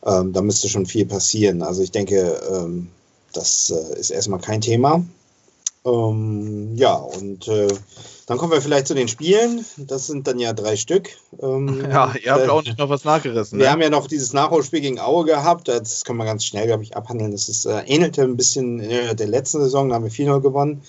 [0.04, 1.62] Ähm, da müsste schon viel passieren.
[1.62, 2.40] Also ich denke,
[3.32, 5.02] das ist erstmal kein Thema.
[5.84, 7.68] Ähm, ja, und äh,
[8.26, 9.64] dann kommen wir vielleicht zu den Spielen.
[9.76, 11.10] Das sind dann ja drei Stück.
[11.40, 13.58] Ähm, ja, ihr habt äh, auch nicht noch was nachgerissen.
[13.58, 13.72] Wir ne?
[13.72, 15.68] haben ja noch dieses Nachholspiel gegen Aue gehabt.
[15.68, 17.32] Das können wir ganz schnell, glaube ich, abhandeln.
[17.32, 19.88] Das ist, äh, ähnelte ein bisschen der letzten Saison.
[19.88, 20.82] Da haben wir 4-0 gewonnen.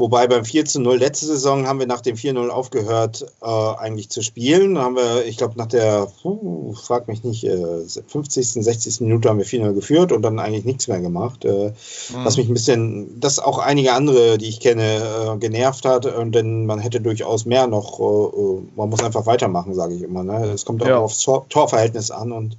[0.00, 4.08] Wobei beim 4 zu 0 letzte Saison haben wir nach dem 4-0 aufgehört, äh, eigentlich
[4.08, 4.76] zu spielen.
[4.76, 9.02] Da haben wir, ich glaube, nach der, uh, frag mich nicht, äh, 50., 60.
[9.02, 11.44] Minute haben wir 4-0 geführt und dann eigentlich nichts mehr gemacht.
[11.44, 12.24] Äh, mhm.
[12.24, 16.06] Was mich ein bisschen, das auch einige andere, die ich kenne, äh, genervt hat.
[16.06, 20.02] Und denn man hätte durchaus mehr noch, äh, äh, man muss einfach weitermachen, sage ich
[20.02, 20.24] immer.
[20.24, 20.46] Ne?
[20.46, 20.98] Es kommt auch ja.
[20.98, 22.56] aufs Tor Torverhältnis an und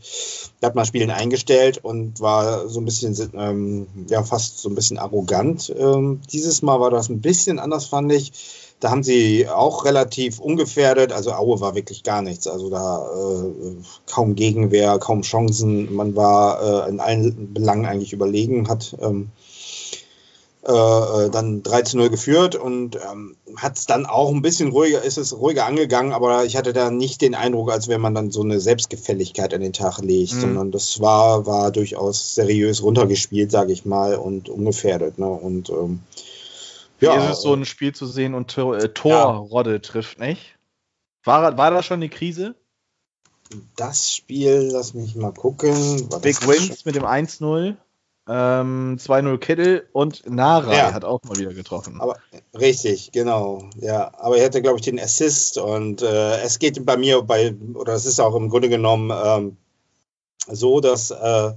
[0.60, 4.76] da hat man Spielen eingestellt und war so ein bisschen, ähm, ja, fast so ein
[4.76, 5.74] bisschen arrogant.
[5.76, 8.32] Ähm, dieses Mal war das ein bisschen anders, fand ich.
[8.79, 12.47] Da haben sie auch relativ ungefährdet, also Aue war wirklich gar nichts.
[12.47, 13.75] Also da äh,
[14.09, 15.93] kaum Gegenwehr, kaum Chancen.
[15.93, 19.29] Man war äh, in allen Belangen eigentlich überlegen, hat ähm,
[20.67, 20.71] äh,
[21.25, 25.01] äh, dann 3 zu 0 geführt und ähm, hat es dann auch ein bisschen ruhiger,
[25.03, 28.29] ist es ruhiger angegangen, aber ich hatte da nicht den Eindruck, als wenn man dann
[28.29, 30.41] so eine Selbstgefälligkeit an den Tag legt, mhm.
[30.41, 35.17] sondern das war, war durchaus seriös runtergespielt, sage ich mal, und ungefährdet.
[35.17, 35.27] Ne?
[35.27, 36.01] Und ähm,
[37.02, 37.16] ja.
[37.16, 39.80] Ist es so ein Spiel zu sehen und Tor, äh, Torrodde ja.
[39.80, 40.58] trifft, nicht?
[41.24, 42.56] War, war da schon die Krise?
[43.76, 46.10] Das Spiel, lass mich mal gucken.
[46.22, 47.76] Big Wins mit dem 1-0.
[48.30, 50.93] Ähm, 2-0 Kittel und Nara ja.
[50.93, 51.99] hat auch mal wieder getroffen.
[51.99, 52.18] Aber,
[52.54, 53.68] richtig, genau.
[53.80, 57.56] Ja, aber er hatte, glaube ich, den Assist und äh, es geht bei mir bei,
[57.74, 59.58] oder es ist auch im Grunde genommen ähm,
[60.47, 61.54] so, dass äh,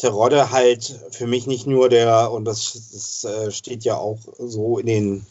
[0.00, 4.78] Terodde halt für mich nicht nur der, und das, das äh, steht ja auch so
[4.78, 5.26] in den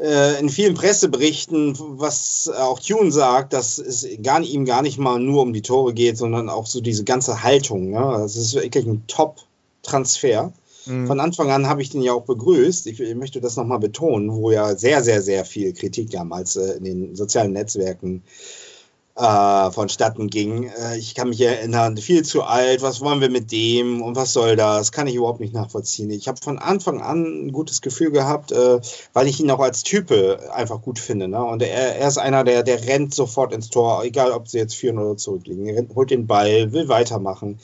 [0.00, 5.20] äh, in vielen Presseberichten, was auch Tune sagt, dass es gar, ihm gar nicht mal
[5.20, 7.90] nur um die Tore geht, sondern auch so diese ganze Haltung.
[7.90, 8.00] Ne?
[8.18, 9.38] Das ist wirklich ein Top-
[9.84, 10.52] Transfer.
[10.86, 11.06] Mhm.
[11.06, 12.86] Von Anfang an habe ich den ja auch begrüßt.
[12.88, 16.72] Ich, ich möchte das nochmal betonen, wo ja sehr, sehr, sehr viel Kritik damals äh,
[16.78, 18.22] in den sozialen Netzwerken
[19.16, 20.64] äh, vonstatten ging.
[20.64, 24.32] Äh, ich kann mich erinnern, viel zu alt, was wollen wir mit dem und was
[24.32, 24.92] soll das?
[24.92, 26.10] Kann ich überhaupt nicht nachvollziehen.
[26.10, 28.80] Ich habe von Anfang an ein gutes Gefühl gehabt, äh,
[29.12, 31.28] weil ich ihn auch als Type einfach gut finde.
[31.28, 31.42] Ne?
[31.42, 34.74] Und er, er, ist einer, der, der rennt sofort ins Tor, egal ob sie jetzt
[34.74, 35.66] führen oder zurückliegen.
[35.66, 37.60] Er rennt, holt den Ball, will weitermachen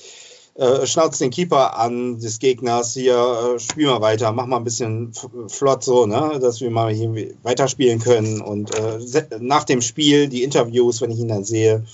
[0.55, 4.64] äh, schnauzt den Keeper an des Gegners, hier, äh, spiel mal weiter, mach mal ein
[4.64, 5.12] bisschen
[5.48, 8.40] flott so, ne, dass wir mal hier weiterspielen können.
[8.40, 8.98] Und äh,
[9.38, 11.84] nach dem Spiel, die Interviews, wenn ich ihn dann sehe,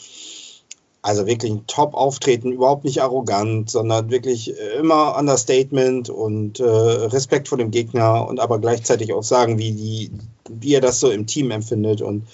[1.03, 7.59] also wirklich ein Top-Auftreten, überhaupt nicht arrogant, sondern wirklich immer Understatement und äh, Respekt vor
[7.59, 10.11] dem Gegner und aber gleichzeitig auch sagen, wie, die,
[10.51, 12.27] wie er das so im Team empfindet und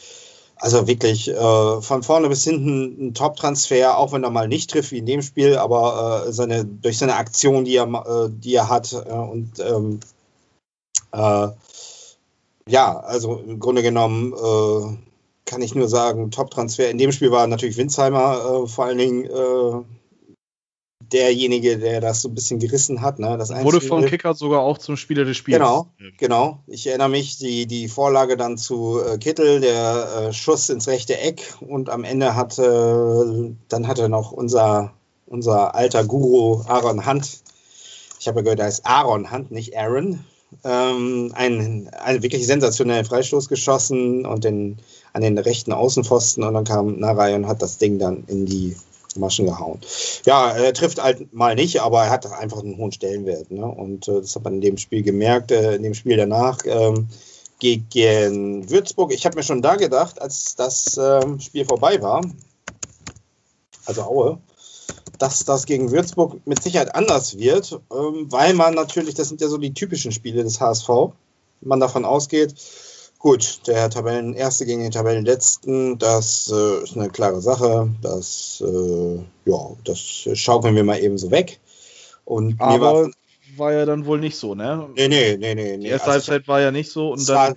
[0.62, 4.92] also wirklich äh, von vorne bis hinten ein Top-Transfer, auch wenn er mal nicht trifft
[4.92, 8.68] wie in dem Spiel, aber äh, seine, durch seine Aktion, die er, äh, die er
[8.68, 9.98] hat äh, und ähm,
[11.10, 11.48] äh,
[12.68, 14.96] ja, also im Grunde genommen äh,
[15.46, 16.90] kann ich nur sagen, Top-Transfer.
[16.90, 19.84] In dem Spiel war natürlich Winsheimer vor allen Dingen
[21.12, 23.18] derjenige, der das so ein bisschen gerissen hat.
[23.18, 23.36] Ne?
[23.38, 25.58] Das Wurde von Kicker sogar auch zum Spieler des Spiels.
[25.58, 25.88] Genau,
[26.18, 26.60] genau.
[26.66, 31.18] Ich erinnere mich, die, die Vorlage dann zu äh, Kittel, der äh, Schuss ins rechte
[31.18, 34.92] Eck und am Ende hatte, äh, dann hatte noch unser,
[35.26, 37.42] unser alter Guru Aaron Hunt,
[38.18, 40.24] ich habe ja gehört, er ist Aaron Hunt, nicht Aaron,
[40.64, 44.78] ähm, einen, einen wirklich sensationellen Freistoß geschossen und den,
[45.12, 48.76] an den rechten Außenpfosten und dann kam Naray und hat das Ding dann in die
[49.16, 49.80] Maschen gehauen.
[50.26, 53.50] Ja, er trifft halt mal nicht, aber er hat einfach einen hohen Stellenwert.
[53.50, 53.64] Ne?
[53.64, 57.08] Und äh, das hat man in dem Spiel gemerkt, äh, in dem Spiel danach ähm,
[57.58, 59.12] gegen Würzburg.
[59.12, 62.22] Ich habe mir schon da gedacht, als das ähm, Spiel vorbei war,
[63.84, 64.38] also Aue,
[65.18, 69.48] dass das gegen Würzburg mit Sicherheit anders wird, ähm, weil man natürlich, das sind ja
[69.48, 70.88] so die typischen Spiele des HSV,
[71.60, 72.54] man davon ausgeht,
[73.22, 77.88] Gut, der Tabellenerste gegen den Tabellenletzten, das äh, ist eine klare Sache.
[78.02, 79.14] Das, äh,
[79.48, 80.00] ja, das
[80.34, 81.60] schaukeln wir mal eben so weg.
[82.24, 83.08] Und Aber
[83.56, 84.88] war, ja dann wohl nicht so, ne?
[84.96, 85.78] Nee, nee, nee, nee.
[85.78, 87.56] Die erste also, Halbzeit war ja nicht so und dann war,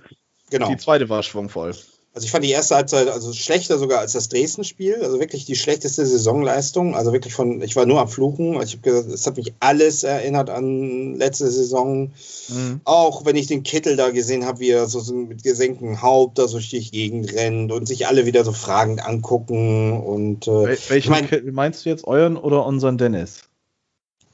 [0.50, 0.68] genau.
[0.68, 1.74] die zweite war schwungvoll.
[2.16, 5.02] Also ich fand die erste Halbzeit also schlechter sogar als das Dresden-Spiel.
[5.02, 6.96] Also wirklich die schlechteste Saisonleistung.
[6.96, 8.54] Also wirklich von, ich war nur am Fluchen.
[8.62, 12.12] Ich habe gesagt, es hat mich alles erinnert an letzte Saison.
[12.48, 12.80] Mhm.
[12.84, 16.48] Auch wenn ich den Kittel da gesehen habe, wie er so mit gesenktem Haupt da
[16.48, 20.00] so durch die Gegend rennt und sich alle wieder so fragend angucken.
[20.00, 23.42] Und, äh, Welchen ich mein, meinst du jetzt euren oder unseren Dennis?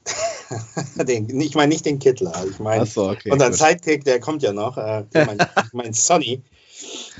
[0.95, 3.59] den, ich meine nicht den Kittler, ich meine so, okay, unseren gut.
[3.59, 5.37] Sidekick, der kommt ja noch, äh, mein,
[5.73, 6.41] mein Sonny.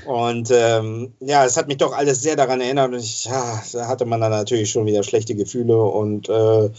[0.06, 3.86] Und ähm, ja, es hat mich doch alles sehr daran erinnert und ich, ja, da
[3.88, 6.70] hatte man dann natürlich schon wieder schlechte Gefühle und äh,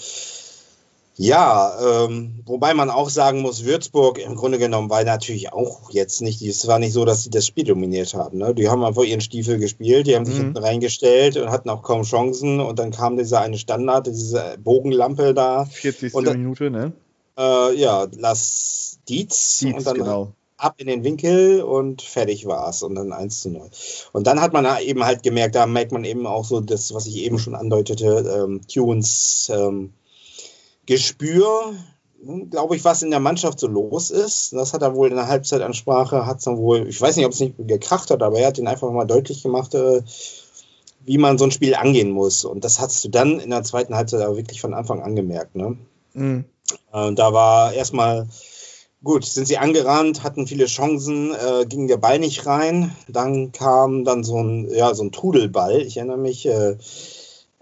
[1.18, 6.22] ja, ähm, wobei man auch sagen muss, Würzburg im Grunde genommen war natürlich auch jetzt
[6.22, 8.40] nicht, es war nicht so, dass sie das Spiel dominiert haben.
[8.40, 8.54] Ne?
[8.54, 10.46] Die haben einfach ihren Stiefel gespielt, die haben sich mhm.
[10.46, 15.34] hinten reingestellt und hatten auch kaum Chancen und dann kam dieser eine Standard, diese Bogenlampe
[15.34, 15.66] da.
[15.66, 16.14] 40.
[16.14, 16.92] Und Minute, ne?
[17.38, 19.60] Äh, ja, Las Dietz.
[19.60, 20.34] Dietz und dann, genau
[20.66, 23.70] ab in den Winkel und fertig war's und dann 1 zu 0.
[24.12, 27.06] Und dann hat man eben halt gemerkt, da merkt man eben auch so das, was
[27.06, 29.94] ich eben schon andeutete, ähm, Tunes ähm,
[30.88, 31.74] Gespür,
[32.24, 34.54] hm, glaube ich, was in der Mannschaft so los ist.
[34.54, 37.34] Das hat er wohl in der Halbzeitansprache, hat es dann wohl, ich weiß nicht, ob
[37.34, 40.02] es nicht gekracht hat, aber er hat ihn einfach mal deutlich gemacht, äh,
[41.06, 42.44] wie man so ein Spiel angehen muss.
[42.44, 45.56] Und das hast du dann in der zweiten Halbzeit aber wirklich von Anfang an gemerkt.
[45.56, 45.78] Ne?
[46.14, 46.46] Mhm.
[46.92, 48.28] Äh, da war erstmal
[49.06, 52.96] Gut, sind sie angerannt, hatten viele Chancen, äh, ging der Ball nicht rein.
[53.08, 55.80] Dann kam dann so ein, ja, so ein Trudelball.
[55.80, 56.76] Ich erinnere mich äh,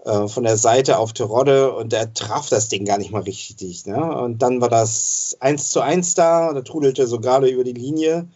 [0.04, 3.84] äh, von der Seite auf Terodde und der traf das Ding gar nicht mal richtig.
[3.84, 3.94] Ne?
[3.94, 8.26] Und dann war das 1 zu 1 da, der trudelte so gerade über die Linie.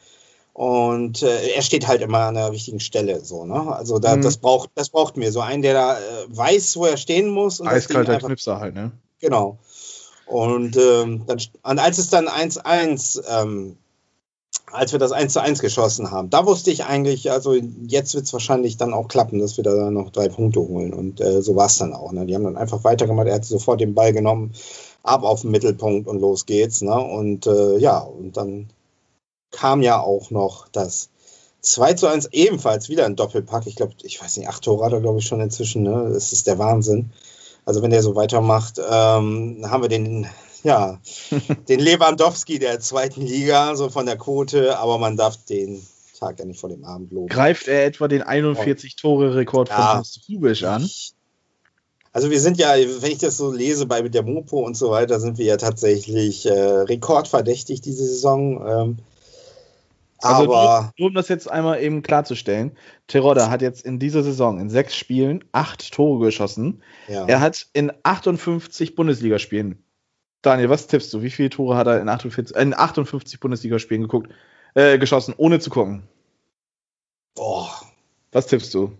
[0.52, 3.24] Und äh, er steht halt immer an der richtigen Stelle.
[3.24, 3.74] So, ne?
[3.74, 4.20] Also da, mhm.
[4.20, 7.62] das, braucht, das braucht mir so einen, der da äh, weiß, wo er stehen muss.
[7.62, 8.92] Eiskalter Knipser halt, ne?
[9.20, 9.56] Genau.
[10.28, 13.76] Und, ähm, dann, und als es dann 1-1, ähm,
[14.70, 18.24] als wir das 1 zu 1 geschossen haben, da wusste ich eigentlich, also jetzt wird
[18.24, 20.92] es wahrscheinlich dann auch klappen, dass wir da noch drei Punkte holen.
[20.92, 22.12] Und äh, so war es dann auch.
[22.12, 22.26] Ne?
[22.26, 24.52] Die haben dann einfach weitergemacht, er hat sofort den Ball genommen,
[25.02, 26.82] ab auf den Mittelpunkt und los geht's.
[26.82, 26.94] Ne?
[26.94, 28.68] Und äh, ja, und dann
[29.50, 31.08] kam ja auch noch das
[31.62, 33.66] 2 zu 1 ebenfalls wieder ein Doppelpack.
[33.66, 35.82] Ich glaube, ich weiß nicht, acht Tore hat er, glaube ich, schon inzwischen.
[35.82, 36.10] Ne?
[36.12, 37.10] Das ist der Wahnsinn.
[37.68, 40.26] Also wenn der so weitermacht, ähm, haben wir den,
[40.62, 40.98] ja,
[41.68, 45.86] den Lewandowski der zweiten Liga, so von der Quote, aber man darf den
[46.18, 47.28] Tag ja nicht vor dem Abend loben.
[47.28, 50.88] Greift er etwa den 41-Tore-Rekord ja, von Kubisch an?
[52.14, 55.20] Also wir sind ja, wenn ich das so lese bei der Mopo und so weiter,
[55.20, 58.66] sind wir ja tatsächlich äh, rekordverdächtig diese Saison.
[58.66, 58.96] Ähm,
[60.20, 64.22] Also Aber nur, nur um das jetzt einmal eben klarzustellen, Terodde hat jetzt in dieser
[64.22, 66.82] Saison in sechs Spielen acht Tore geschossen.
[67.06, 67.26] ja.
[67.26, 69.82] Er hat in 58 Bundesligaspielen.
[70.42, 71.22] Daniel, was tippst du?
[71.22, 74.30] Wie viele Tore hat er in 48, in 58 Bundesligaspielen geguckt,
[74.74, 76.08] äh, geschossen, ohne zu gucken?
[77.34, 77.70] Boah,
[78.32, 78.96] Was tippst du?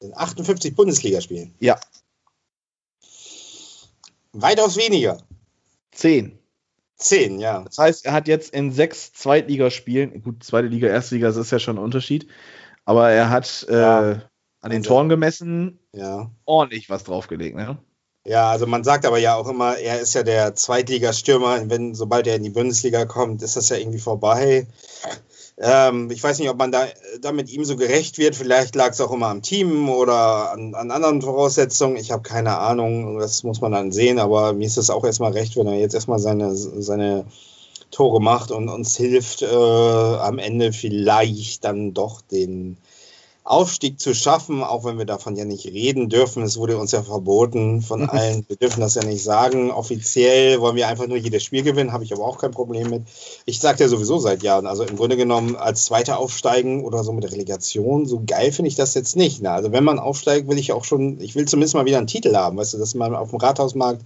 [0.00, 1.54] in 58 Bundesligaspielen.
[1.60, 1.78] Ja.
[4.32, 5.22] Weitaus weniger.
[5.92, 6.39] Zehn.
[7.00, 7.62] Zehn, ja.
[7.64, 11.50] Das heißt, er hat jetzt in sechs Zweitligaspielen, gut, zweite Liga, erste Liga, das ist
[11.50, 12.28] ja schon ein Unterschied,
[12.84, 14.00] aber er hat äh, Ja.
[14.60, 16.30] an den Also- Toren gemessen Ja.
[16.44, 17.56] ordentlich was draufgelegt.
[17.56, 17.78] Ne?
[18.26, 21.70] Ja, also man sagt aber ja auch immer, er ist ja der Zweitligastürmer.
[21.70, 24.66] Wenn, sobald er in die Bundesliga kommt, ist das ja irgendwie vorbei.
[25.62, 26.86] Ähm, ich weiß nicht, ob man da,
[27.20, 28.34] da mit ihm so gerecht wird.
[28.34, 31.96] Vielleicht lag es auch immer am Team oder an, an anderen Voraussetzungen.
[31.96, 33.18] Ich habe keine Ahnung.
[33.18, 34.18] Das muss man dann sehen.
[34.18, 37.26] Aber mir ist es auch erstmal recht, wenn er jetzt erstmal seine, seine
[37.90, 42.78] Tore macht und uns hilft, äh, am Ende vielleicht dann doch den
[43.50, 46.44] Aufstieg zu schaffen, auch wenn wir davon ja nicht reden dürfen.
[46.44, 48.44] Es wurde uns ja verboten von allen.
[48.46, 49.72] Wir dürfen das ja nicht sagen.
[49.72, 53.02] Offiziell wollen wir einfach nur jedes Spiel gewinnen, habe ich aber auch kein Problem mit.
[53.46, 57.12] Ich sage ja sowieso seit Jahren, also im Grunde genommen als Zweiter aufsteigen oder so
[57.12, 59.42] mit Relegation, so geil finde ich das jetzt nicht.
[59.42, 59.50] Ne?
[59.50, 62.36] Also wenn man aufsteigt, will ich auch schon, ich will zumindest mal wieder einen Titel
[62.36, 64.02] haben, weißt du, dass man auf dem Rathausmarkt,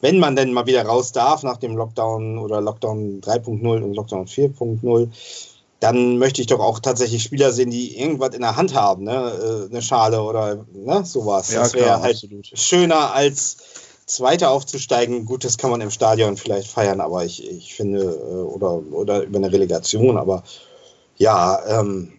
[0.00, 4.26] wenn man denn mal wieder raus darf nach dem Lockdown oder Lockdown 3.0 und Lockdown
[4.26, 5.10] 4.0,
[5.80, 9.66] dann möchte ich doch auch tatsächlich Spieler sehen, die irgendwas in der Hand haben, ne?
[9.68, 11.04] Äh, eine Schale oder ne?
[11.04, 11.50] sowas.
[11.50, 12.50] das wäre halt absolut.
[12.54, 13.56] schöner als
[14.04, 15.24] Zweiter aufzusteigen.
[15.24, 19.22] Gut, das kann man im Stadion vielleicht feiern, aber ich, ich finde, äh, oder, oder
[19.22, 20.44] über eine Relegation, aber
[21.16, 22.12] ja, ähm,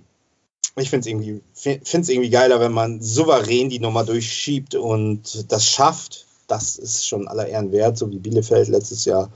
[0.78, 5.68] ich finde es irgendwie, find's irgendwie geiler, wenn man souverän die Nummer durchschiebt und das
[5.68, 6.26] schafft.
[6.47, 9.32] Das ist schon aller Ehren wert, so wie Bielefeld letztes Jahr.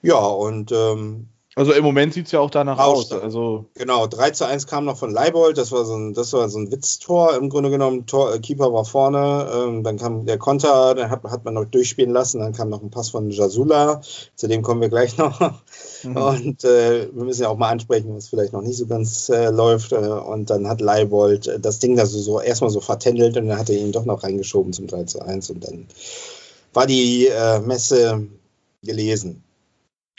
[0.00, 2.98] Ja, und ähm, Also im Moment sieht es ja auch danach aus.
[2.98, 3.22] Aufstieg.
[3.22, 6.48] Also Genau, 3 zu 1 kam noch von Leibold, das war so ein, das war
[6.48, 8.06] so ein Witztor im Grunde genommen.
[8.06, 11.66] Tor, äh, Keeper war vorne, ähm, dann kam der Konter, dann hat, hat man noch
[11.66, 14.00] durchspielen lassen, dann kam noch ein Pass von Jasula,
[14.34, 15.40] zu dem kommen wir gleich noch.
[16.02, 16.16] Mhm.
[16.16, 19.50] Und äh, wir müssen ja auch mal ansprechen, was vielleicht noch nicht so ganz äh,
[19.50, 19.92] läuft.
[19.92, 23.48] Äh, und dann hat Leibold äh, das Ding da so, so erstmal so vertändelt und
[23.48, 25.86] dann hat er ihn doch noch reingeschoben zum 3 zu 1 und dann
[26.72, 28.26] war die äh, Messe
[28.82, 29.44] gelesen.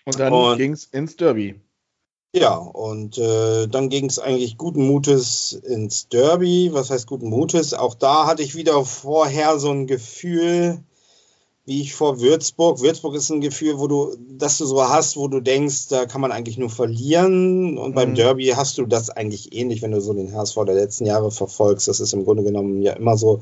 [0.06, 1.56] Und dann Und- ging es ins Derby.
[2.36, 6.72] Ja, und äh, dann ging es eigentlich guten Mutes ins Derby.
[6.74, 7.76] Was heißt guten Mutes?
[7.76, 10.80] Auch da hatte ich wieder vorher so ein Gefühl,
[11.66, 12.82] wie ich vor Würzburg.
[12.82, 16.22] Würzburg ist ein Gefühl, wo du, dass du so hast, wo du denkst, da kann
[16.22, 17.78] man eigentlich nur verlieren.
[17.78, 18.16] Und beim Mhm.
[18.16, 21.88] Derby hast du das eigentlich ähnlich, wenn du so den HSV der letzten Jahre verfolgst.
[21.88, 23.42] Das ist im Grunde genommen ja immer so,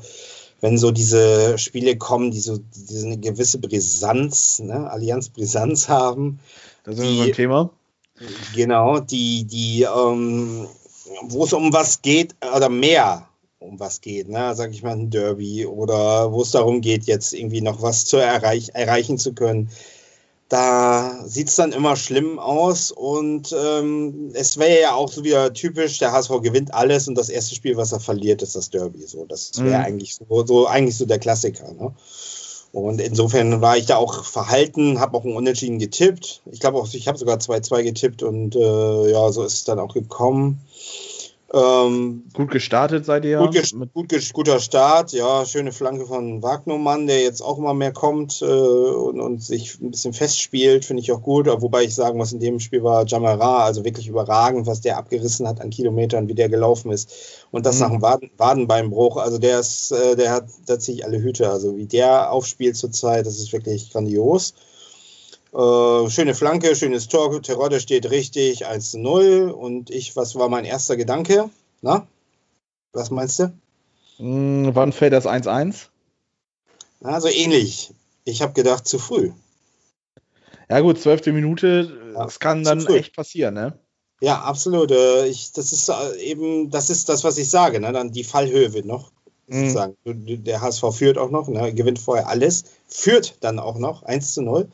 [0.62, 6.38] wenn so diese Spiele kommen, die so diese eine gewisse Brisanz, ne, Allianz Brisanz haben.
[6.84, 7.70] Da sind wir Die- beim Thema.
[8.54, 10.68] Genau, die, die, ähm,
[11.24, 15.10] wo es um was geht, oder mehr um was geht, ne, sag ich mal, ein
[15.10, 19.70] Derby oder wo es darum geht, jetzt irgendwie noch was zu erreich erreichen zu können.
[20.52, 25.54] Da sieht es dann immer schlimm aus und ähm, es wäre ja auch so wieder
[25.54, 29.06] typisch, der HSV gewinnt alles und das erste Spiel, was er verliert, ist das Derby.
[29.06, 29.84] So, das wäre Mhm.
[29.86, 31.72] eigentlich so, so eigentlich so der Klassiker.
[31.72, 31.94] Ne?
[32.70, 36.42] Und insofern war ich da auch verhalten, habe auch ein Unentschieden getippt.
[36.52, 39.78] Ich glaube auch, ich habe sogar 2-2 getippt und äh, ja, so ist es dann
[39.78, 40.60] auch gekommen.
[41.54, 43.38] Ähm, Gut gestartet seid ihr.
[43.38, 43.54] gut,
[43.92, 48.46] gut guter Start, ja, schöne Flanke von Wagnermann, der jetzt auch immer mehr kommt äh,
[48.46, 51.46] und, und sich ein bisschen festspielt, finde ich auch gut.
[51.48, 55.46] Wobei ich sagen muss, in dem Spiel war Jamara also wirklich überragend, was der abgerissen
[55.46, 57.10] hat an Kilometern, wie der gelaufen ist.
[57.50, 57.80] Und das Mhm.
[57.80, 59.18] nach einem Waden, Wadenbeinbruch.
[59.18, 61.50] Also der ist, äh, der hat, da ziehe ich alle Hüte.
[61.50, 64.54] Also wie der aufspielt zurzeit, das ist wirklich grandios.
[65.52, 67.40] Äh, schöne Flanke, schönes Tor.
[67.42, 69.50] Terodde steht richtig, 1 zu 0.
[69.50, 71.50] Und ich, was war mein erster Gedanke?
[71.82, 72.06] Na?
[72.92, 73.52] Was meinst du?
[74.18, 75.88] Mh, wann fällt das 1-1?
[77.02, 77.92] Also ähnlich.
[78.24, 79.32] Ich habe gedacht, zu früh.
[80.70, 82.96] Ja gut, zwölfte Minute, Ja, das kann dann früh.
[82.98, 83.78] echt passieren, ne?
[84.20, 84.90] Ja, absolut.
[84.92, 87.80] Äh, Ich, das ist äh, eben, das ist das, was ich sage.
[87.80, 87.92] Ne?
[87.92, 89.10] Dann die Fallhöhe wird noch.
[89.48, 89.64] Mhm.
[89.64, 89.96] Sozusagen.
[90.04, 91.74] Du- Der HSV führt auch noch, ne?
[91.74, 94.68] gewinnt vorher alles, führt dann auch noch 1 zu 0.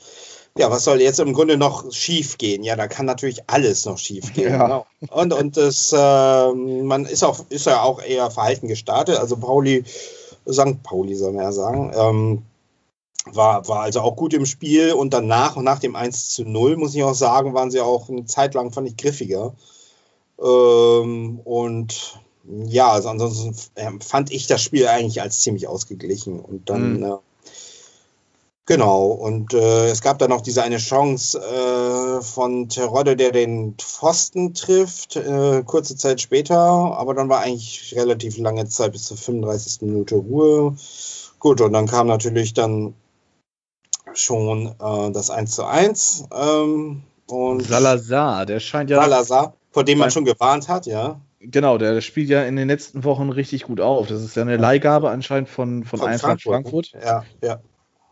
[0.59, 2.65] Ja, was soll jetzt im Grunde noch schief gehen?
[2.65, 4.53] Ja, da kann natürlich alles noch schief gehen.
[4.53, 4.69] Ja.
[4.69, 4.85] Ne?
[5.09, 9.19] Und, und das, ähm, man ist auch, ist ja auch eher verhalten gestartet.
[9.19, 9.85] Also Pauli,
[10.51, 10.83] St.
[10.83, 12.43] Pauli soll man ja sagen, ähm,
[13.27, 16.77] war, war also auch gut im Spiel und danach und nach dem 1 zu 0,
[16.77, 19.55] muss ich auch sagen, waren sie auch eine Zeit lang, fand ich, griffiger.
[20.43, 22.19] Ähm, und
[22.67, 26.41] ja, also ansonsten ähm, fand ich das Spiel eigentlich als ziemlich ausgeglichen.
[26.41, 27.19] Und dann Mhm.
[28.69, 33.77] Genau, und äh, es gab dann noch diese eine Chance äh, von Terodde, der den
[33.79, 39.17] Pfosten trifft, äh, kurze Zeit später, aber dann war eigentlich relativ lange Zeit bis zur
[39.17, 39.81] 35.
[39.89, 40.77] Minute Ruhe.
[41.39, 42.93] Gut, und dann kam natürlich dann
[44.13, 46.25] schon äh, das 1 zu 1.
[46.31, 49.01] Ähm, und Salazar, der scheint ja.
[49.01, 51.19] Salazar, vor dem man schon gewarnt hat, ja.
[51.41, 54.09] Genau, der spielt ja in den letzten Wochen richtig gut auf.
[54.09, 56.89] Das ist ja eine Leihgabe anscheinend von, von, von Eintracht Frankfurt.
[56.89, 57.03] Frankfurt.
[57.03, 57.61] Ja, ja.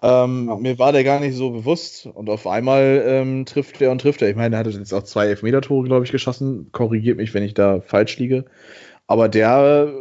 [0.07, 0.57] Ähm, ja.
[0.57, 4.22] Mir war der gar nicht so bewusst und auf einmal ähm, trifft er und trifft
[4.22, 4.28] er.
[4.28, 6.68] Ich meine, er hat jetzt auch zwei Elfmeter-Tore, glaube ich, geschossen.
[6.70, 8.44] Korrigiert mich, wenn ich da falsch liege.
[9.09, 9.92] Aber der,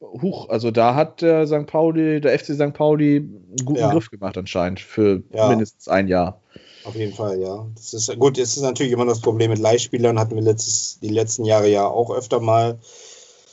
[0.00, 1.66] huch, also da hat der St.
[1.66, 2.72] Pauli, der FC St.
[2.72, 3.92] Pauli einen guten ja.
[3.92, 5.50] Griff gemacht anscheinend für ja.
[5.50, 6.40] mindestens ein Jahr.
[6.84, 7.66] Auf jeden Fall, ja.
[7.74, 11.08] Das ist gut, das ist natürlich immer das Problem mit Leihspielern, hatten wir letztes, die
[11.08, 12.78] letzten Jahre ja auch öfter mal.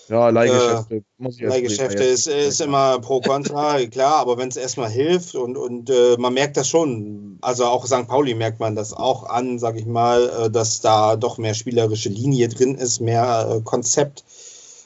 [0.09, 0.95] Ja, Leihgeschäfte.
[0.95, 5.35] Äh, muss ich Leihgeschäfte ist, ist immer pro kontra, klar, aber wenn es erstmal hilft
[5.35, 8.07] und, und äh, man merkt das schon, also auch St.
[8.07, 12.09] Pauli merkt man das auch an, sag ich mal, äh, dass da doch mehr spielerische
[12.09, 14.23] Linie drin ist, mehr äh, Konzept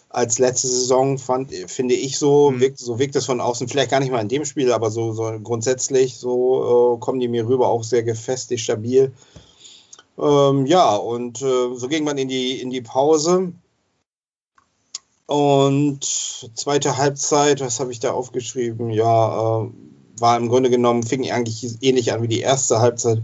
[0.09, 2.59] als letzte Saison, fand, finde ich so, mhm.
[2.59, 5.13] wirkt, so wirkt es von außen, vielleicht gar nicht mal in dem Spiel, aber so,
[5.13, 9.13] so grundsätzlich, so äh, kommen die mir rüber, auch sehr gefestigt, stabil.
[10.19, 13.53] Ähm, ja, und äh, so ging man in die, in die Pause.
[15.25, 16.03] Und
[16.55, 18.89] zweite Halbzeit, was habe ich da aufgeschrieben?
[18.89, 19.69] Ja, äh,
[20.19, 23.21] war im Grunde genommen, fing eigentlich ähnlich an wie die erste Halbzeit.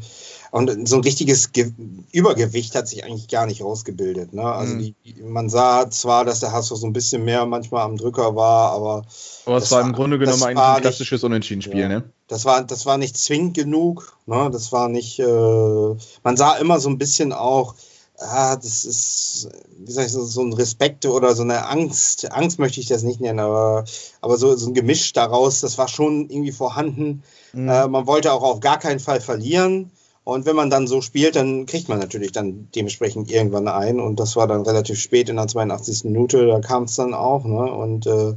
[0.52, 1.72] Und so ein richtiges Ge
[2.12, 4.34] Übergewicht hat sich eigentlich gar nicht rausgebildet.
[4.34, 4.44] Ne?
[4.44, 4.96] Also mhm.
[5.06, 8.72] die, man sah zwar, dass der HSV so ein bisschen mehr manchmal am Drücker war,
[8.72, 9.04] aber.
[9.46, 11.88] Aber es war im Grunde genommen eigentlich ein klassisches Unentschieden-Spiel, ja.
[11.88, 12.12] ne?
[12.28, 14.18] Das war, das war nicht zwingend genug.
[14.26, 14.50] Ne?
[14.52, 15.20] Das war nicht.
[15.20, 17.76] Äh, man sah immer so ein bisschen auch,
[18.20, 22.32] ah, das ist, wie sag ich, so, so ein Respekt oder so eine Angst.
[22.32, 23.86] Angst möchte ich das nicht nennen, aber,
[24.22, 27.24] aber so, so ein Gemisch daraus, das war schon irgendwie vorhanden.
[27.54, 27.70] Mhm.
[27.70, 29.92] Äh, man wollte auch auf gar keinen Fall verlieren.
[30.24, 34.00] Und wenn man dann so spielt, dann kriegt man natürlich dann dementsprechend irgendwann ein.
[34.00, 36.04] Und das war dann relativ spät in der 82.
[36.04, 37.46] Minute, da kam es dann auch.
[37.46, 37.72] Ne?
[37.72, 38.36] Und äh,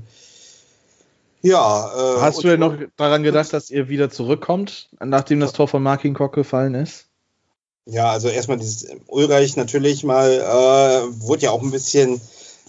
[1.43, 1.91] ja.
[1.95, 5.83] Äh, Hast du denn noch daran gedacht, dass ihr wieder zurückkommt, nachdem das Tor von
[5.83, 7.12] Markin Koch gefallen ist?
[7.87, 12.21] Ja, also erstmal dieses Ulreich natürlich mal, äh, wurde ja auch ein bisschen,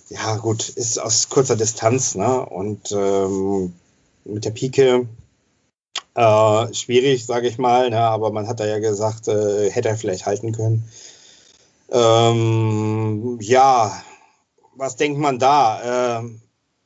[0.09, 2.45] ja gut, ist aus kurzer Distanz, ne?
[2.45, 3.73] Und ähm,
[4.25, 5.07] mit der Pike
[6.15, 7.99] äh, schwierig, sage ich mal, ne?
[7.99, 10.87] aber man hat da ja gesagt, äh, hätte er vielleicht halten können.
[11.91, 14.01] Ähm, ja,
[14.75, 16.21] was denkt man da?
[16.21, 16.29] Äh,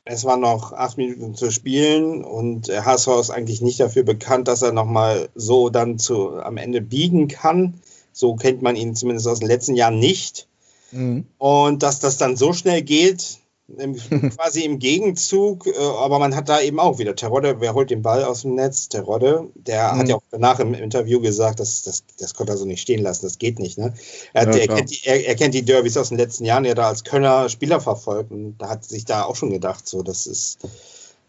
[0.06, 4.62] es waren noch acht Minuten zu spielen und HSV ist eigentlich nicht dafür bekannt, dass
[4.62, 7.82] er nochmal so dann zu, am Ende biegen kann.
[8.18, 10.48] So kennt man ihn zumindest aus den letzten Jahren nicht.
[10.92, 11.28] Mhm.
[11.38, 13.38] Und dass das dann so schnell geht,
[14.36, 18.02] quasi im Gegenzug, äh, aber man hat da eben auch wieder Terodde, wer holt den
[18.02, 18.88] Ball aus dem Netz?
[18.88, 19.98] Terodde, der mhm.
[20.00, 23.04] hat ja auch danach im Interview gesagt, dass, das, das konnte er so nicht stehen
[23.04, 23.78] lassen, das geht nicht.
[23.78, 23.94] Ne?
[24.34, 26.76] Er, ja, er, kennt die, er, er, kennt die Derbys aus den letzten Jahren, er
[26.76, 30.28] da als Kölner Spieler verfolgt und da hat sich da auch schon gedacht, so, das
[30.28, 30.60] ist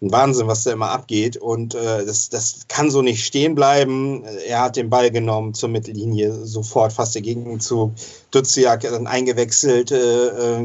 [0.00, 1.36] ein Wahnsinn, was da immer abgeht.
[1.36, 4.24] Und äh, das, das kann so nicht stehen bleiben.
[4.46, 7.92] Er hat den Ball genommen zur Mittellinie, sofort fast der Gegenzug.
[8.30, 10.58] Duziak dann eingewechselt, äh,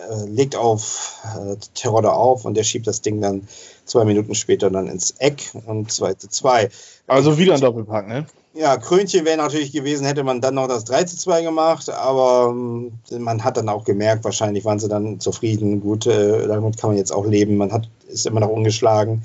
[0.00, 3.48] äh, legt auf äh, Terodde auf und der schiebt das Ding dann
[3.84, 6.70] zwei Minuten später dann ins Eck und 2 zu 2.
[7.06, 8.26] Also wieder ein Doppelpack, ne?
[8.52, 12.50] Ja, Krönchen wäre natürlich gewesen, hätte man dann noch das 3 zu 2 gemacht, aber
[12.50, 15.80] ähm, man hat dann auch gemerkt, wahrscheinlich waren sie dann zufrieden.
[15.80, 17.56] Gut, äh, damit kann man jetzt auch leben.
[17.56, 19.22] Man hat, ist immer noch ungeschlagen.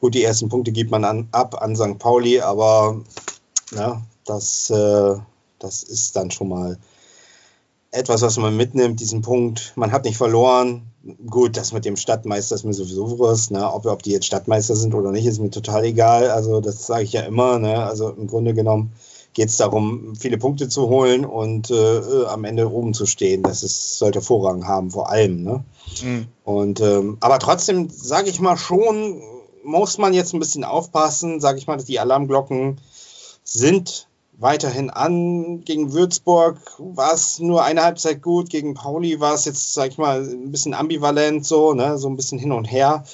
[0.00, 1.98] Gut, die ersten Punkte gibt man an, ab an St.
[1.98, 3.02] Pauli, aber
[3.72, 5.16] na, das, äh,
[5.58, 6.78] das ist dann schon mal
[7.90, 9.72] etwas, was man mitnimmt, diesen Punkt.
[9.76, 10.82] Man hat nicht verloren.
[11.26, 13.50] Gut, das mit dem Stadtmeister ist mir sowieso was.
[13.50, 13.72] Ne?
[13.72, 16.30] Ob, ob die jetzt Stadtmeister sind oder nicht, ist mir total egal.
[16.30, 17.58] Also, das sage ich ja immer.
[17.58, 17.82] Ne?
[17.82, 18.92] Also, im Grunde genommen
[19.38, 23.44] geht es darum, viele Punkte zu holen und äh, am Ende oben zu stehen.
[23.44, 25.44] Das ist, sollte Vorrang haben, vor allem.
[25.44, 25.64] Ne?
[26.02, 26.26] Mhm.
[26.42, 29.22] Und, ähm, aber trotzdem, sage ich mal schon,
[29.62, 31.40] muss man jetzt ein bisschen aufpassen.
[31.40, 32.80] Sage ich mal, dass die Alarmglocken
[33.44, 34.08] sind
[34.38, 35.62] weiterhin an.
[35.64, 39.98] Gegen Würzburg war es nur eine Halbzeit gut, gegen Pauli war es jetzt, sag ich
[39.98, 41.96] mal, ein bisschen ambivalent so, ne?
[41.96, 43.04] so ein bisschen hin und her.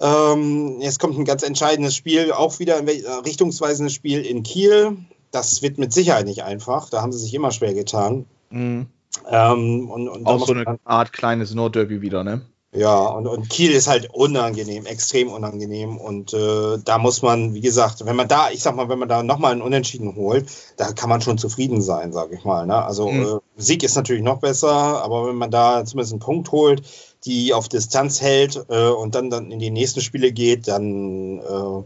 [0.00, 4.96] Ähm, jetzt kommt ein ganz entscheidendes Spiel, auch wieder ein richtungsweisendes Spiel in Kiel.
[5.36, 8.24] Das wird mit Sicherheit nicht einfach, da haben sie sich immer schwer getan.
[8.48, 8.86] Mhm.
[9.30, 12.40] Ähm, und, und auch so eine Art kleines Nordderby wieder, ne?
[12.72, 15.98] Ja, und, und Kiel ist halt unangenehm, extrem unangenehm.
[15.98, 19.08] Und äh, da muss man, wie gesagt, wenn man da, ich sag mal, wenn man
[19.08, 20.46] da nochmal einen Unentschieden holt,
[20.78, 22.66] da kann man schon zufrieden sein, sag ich mal.
[22.66, 22.82] Ne?
[22.82, 23.22] Also mhm.
[23.22, 26.82] äh, Sieg ist natürlich noch besser, aber wenn man da zumindest einen Punkt holt,
[27.24, 31.82] die auf Distanz hält äh, und dann, dann in die nächsten Spiele geht, dann äh,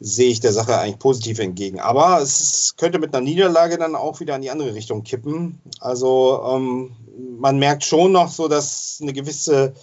[0.00, 1.80] sehe ich der Sache eigentlich positiv entgegen.
[1.80, 5.60] Aber es könnte mit einer Niederlage dann auch wieder in die andere Richtung kippen.
[5.80, 6.92] Also ähm,
[7.38, 9.74] man merkt schon noch so, dass eine gewisse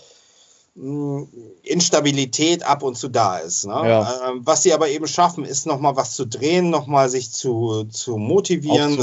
[0.75, 1.27] mh,
[1.63, 3.65] Instabilität ab und zu da ist.
[3.65, 3.73] Ne?
[3.73, 4.29] Ja.
[4.29, 8.17] Ähm, was sie aber eben schaffen, ist nochmal was zu drehen, nochmal sich zu, zu
[8.17, 8.97] motivieren.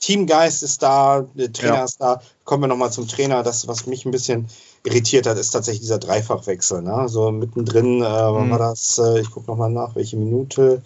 [0.00, 1.84] Teamgeist ist da, der Trainer Ja.
[1.84, 2.20] ist da.
[2.44, 3.42] Kommen wir nochmal zum Trainer.
[3.42, 4.48] Das, was mich ein bisschen
[4.84, 6.82] irritiert hat, ist tatsächlich dieser Dreifachwechsel.
[6.82, 7.08] Ne?
[7.08, 8.50] So mittendrin, äh, wann Mhm.
[8.52, 8.98] war das?
[8.98, 10.82] Äh, ich gucke nochmal nach, welche Minute.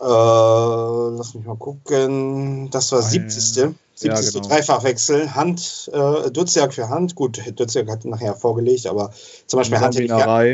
[0.00, 2.70] Äh, lass mich mal gucken.
[2.70, 3.74] Das war Ein- 70.
[3.94, 4.32] 70.
[4.34, 4.48] genau.
[4.48, 5.34] Dreifachwechsel.
[5.34, 7.14] Hand, äh, Duziak für Hand.
[7.16, 9.10] Gut, Duziak hat nachher vorgelegt, aber
[9.46, 10.44] zum Beispiel Hand hätte, ich gar.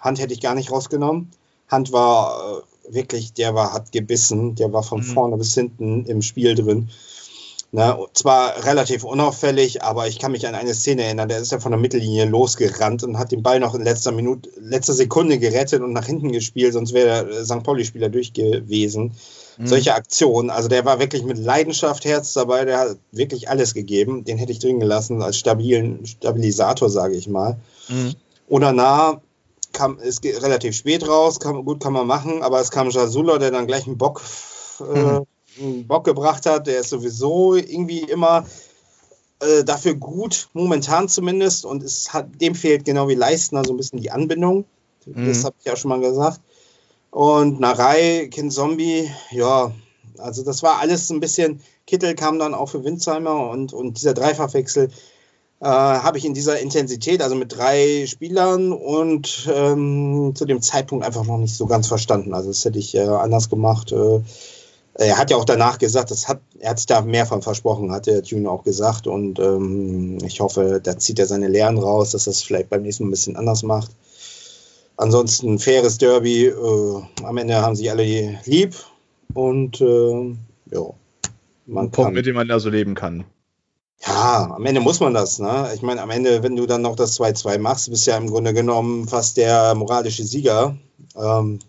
[0.00, 1.30] Hand hätte ich gar nicht rausgenommen.
[1.68, 4.54] Hand war äh, wirklich, der war, hat gebissen.
[4.56, 5.04] Der war von Mhm.
[5.04, 6.90] vorne bis hinten im Spiel drin.
[7.74, 11.58] Ne, zwar relativ unauffällig, aber ich kann mich an eine Szene erinnern, der ist ja
[11.58, 15.80] von der Mittellinie losgerannt und hat den Ball noch in letzter Minute, letzter Sekunde gerettet
[15.80, 17.62] und nach hinten gespielt, sonst wäre der St.
[17.62, 19.14] Pauli-Spieler durch gewesen.
[19.56, 19.66] Mhm.
[19.66, 24.24] Solche Aktionen, also der war wirklich mit Leidenschaft, Herz dabei, der hat wirklich alles gegeben.
[24.24, 27.56] Den hätte ich drin gelassen als stabilen Stabilisator, sage ich mal.
[27.88, 28.14] Mhm.
[28.50, 29.22] Onana
[29.72, 33.50] kam, ist relativ spät raus, kann, gut kann man machen, aber es kam Jasula, der
[33.50, 34.20] dann gleich einen Bock,
[34.80, 35.26] äh, Mhm.
[35.86, 36.66] Bock gebracht hat.
[36.66, 38.46] Der ist sowieso irgendwie immer
[39.40, 41.64] äh, dafür gut, momentan zumindest.
[41.64, 44.64] Und es hat, dem fehlt genau wie Leistner so ein bisschen die Anbindung.
[45.06, 45.26] Mhm.
[45.26, 46.40] Das habe ich ja schon mal gesagt.
[47.10, 49.72] Und Narei, Kind Zombie, ja,
[50.18, 51.60] also das war alles ein bisschen.
[51.86, 54.90] Kittel kam dann auch für Winzheimer und, und dieser Dreifachwechsel
[55.60, 61.04] äh, habe ich in dieser Intensität, also mit drei Spielern und ähm, zu dem Zeitpunkt
[61.04, 62.34] einfach noch nicht so ganz verstanden.
[62.34, 63.92] Also das hätte ich äh, anders gemacht.
[63.92, 64.22] Äh,
[64.94, 67.92] er hat ja auch danach gesagt, das hat, er hat sich da mehr von versprochen,
[67.92, 69.06] hat der Tune auch gesagt.
[69.06, 72.82] Und ähm, ich hoffe, da zieht er seine Lehren raus, dass er es vielleicht beim
[72.82, 73.90] nächsten Mal ein bisschen anders macht.
[74.96, 76.46] Ansonsten faires Derby.
[76.46, 78.76] Äh, am Ende haben sie alle lieb.
[79.32, 80.36] Und äh,
[80.70, 80.80] ja,
[81.66, 83.24] man Ein Punkt, kann, mit dem man da so leben kann.
[84.06, 85.38] ja, am Ende muss man das.
[85.38, 85.70] Ne?
[85.74, 88.28] Ich meine, am Ende, wenn du dann noch das 2-2 machst, bist du ja im
[88.28, 90.76] Grunde genommen fast der moralische Sieger.
[91.16, 91.60] Ähm,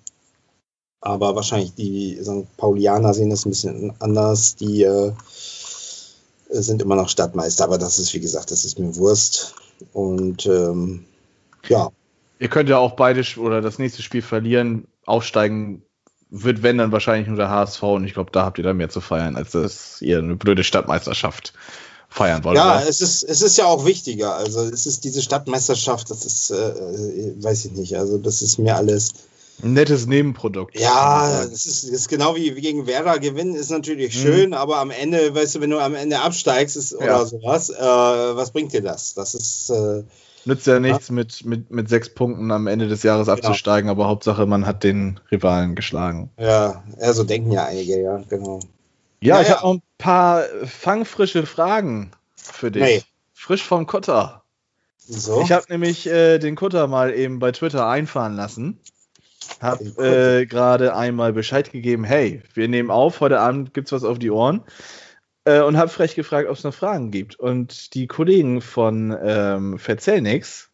[1.03, 2.57] aber wahrscheinlich die St.
[2.57, 4.55] Paulianer sehen das ein bisschen anders.
[4.55, 5.11] Die äh,
[6.49, 9.55] sind immer noch Stadtmeister, aber das ist, wie gesagt, das ist mir Wurst.
[9.93, 11.05] Und ähm,
[11.67, 11.89] ja,
[12.43, 15.81] Ihr könnt ja auch beide oder das nächste Spiel verlieren, aufsteigen
[16.29, 18.89] wird, wenn dann wahrscheinlich nur der HSV und ich glaube, da habt ihr dann mehr
[18.89, 21.53] zu feiern, als dass ihr eine blöde Stadtmeisterschaft
[22.09, 22.57] feiern wollt.
[22.57, 22.89] Ja, oder?
[22.89, 24.35] es ist, es ist ja auch wichtiger.
[24.35, 28.57] Also es ist diese Stadtmeisterschaft, das ist, äh, äh, weiß ich nicht, also das ist
[28.57, 29.13] mir alles.
[29.61, 30.77] Ein nettes Nebenprodukt.
[30.77, 34.19] Ja, das ist, ist genau wie wie gegen Werder gewinnen, ist natürlich Mhm.
[34.19, 37.25] schön, aber am Ende, weißt du, wenn du am Ende absteigst ist, oder Ja.
[37.25, 39.13] sowas, äh, was bringt dir das?
[39.13, 40.03] Das ist, äh,
[40.45, 43.37] Nützt ja nichts, Mit, mit, mit sechs Punkten am Ende des Jahres Genau.
[43.37, 46.31] abzusteigen, aber Hauptsache, man hat den Rivalen geschlagen.
[46.37, 48.59] ja, ja, so denken ja einige, ja, genau.
[49.21, 49.55] Ja, Ja, ich ja.
[49.55, 52.81] habe noch ein paar fangfrische Fragen für dich.
[52.83, 53.03] Nee.
[53.33, 54.43] Frisch vom Kutter.
[54.97, 55.41] So.
[55.41, 58.79] Ich habe nämlich äh, den Kutter mal eben bei Twitter einfahren lassen.
[59.63, 60.39] Hab Den Kutter.
[60.39, 64.29] äh, gerade einmal Bescheid gegeben, hey, wir nehmen auf, heute Abend gibt's was auf die
[64.31, 64.61] Ohren.
[65.45, 67.35] Äh, und habe frech gefragt, ob es noch Fragen gibt.
[67.39, 70.69] Und die Kollegen von ähm, Verzell nix,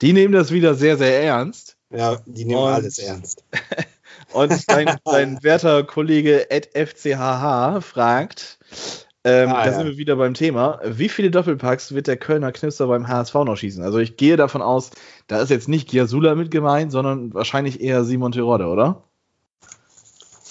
[0.00, 1.76] die nehmen das wieder sehr, sehr ernst.
[1.90, 3.44] ja, die nehmen Und- alles ernst.
[4.32, 8.58] Und dein, dein werter Kollege Ed FCHH fragt,
[9.24, 9.76] ähm, Ah, da ja.
[9.76, 13.56] sind wir wieder beim Thema, wie viele Doppelpacks wird der Kölner Knipser beim HSV noch
[13.56, 13.82] schießen?
[13.84, 14.90] Also ich gehe davon aus,
[15.28, 19.04] da ist jetzt nicht Giasula mit gemeint, sondern wahrscheinlich eher Simon Terodde, oder?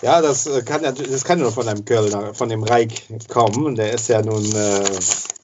[0.02, 3.76] Ja, das äh, kann das kann nur von einem Kölner, von dem Reik kommen.
[3.76, 4.84] Der ist ja nun, äh,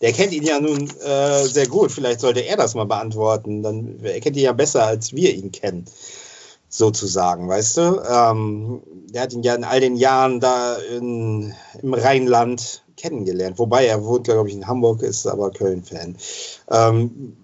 [0.01, 1.91] der kennt ihn ja nun äh, sehr gut.
[1.91, 3.61] Vielleicht sollte er das mal beantworten.
[3.61, 5.85] Dann er kennt ihn ja besser, als wir ihn kennen,
[6.69, 8.01] sozusagen, weißt du?
[8.09, 11.53] Ähm, der hat ihn ja in all den Jahren da in,
[11.83, 13.59] im Rheinland kennengelernt.
[13.59, 16.17] Wobei er wohnt, glaube ich, in Hamburg, ist aber Köln-Fan.
[16.69, 17.37] Ähm,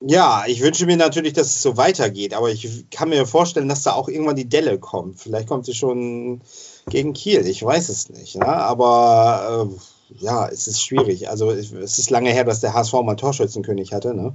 [0.00, 3.82] ja, ich wünsche mir natürlich, dass es so weitergeht, aber ich kann mir vorstellen, dass
[3.82, 5.20] da auch irgendwann die Delle kommt.
[5.20, 6.40] Vielleicht kommt sie schon
[6.88, 8.36] gegen Kiel, ich weiß es nicht.
[8.36, 8.46] Ne?
[8.46, 9.74] Aber äh,
[10.20, 11.28] ja, es ist schwierig.
[11.28, 14.14] Also es ist lange her, dass der HSV mal einen Torschützenkönig hatte.
[14.14, 14.34] Ne?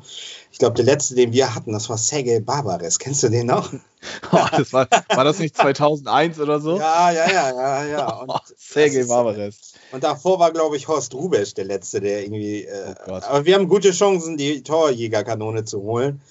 [0.52, 3.00] Ich glaube, der letzte, den wir hatten, das war Sergei Barbares.
[3.00, 3.72] Kennst du den noch?
[4.34, 6.78] Oh, das war, war das nicht 2001 oder so?
[6.78, 8.10] Ja, ja, ja, ja, ja.
[8.18, 9.73] Und, Oh, Sergei Barbares.
[9.94, 12.64] Und davor war, glaube ich, Horst Rubesch der letzte, der irgendwie.
[12.64, 16.22] Äh, Oh aber wir haben gute Chancen, die Torjägerkanone zu holen.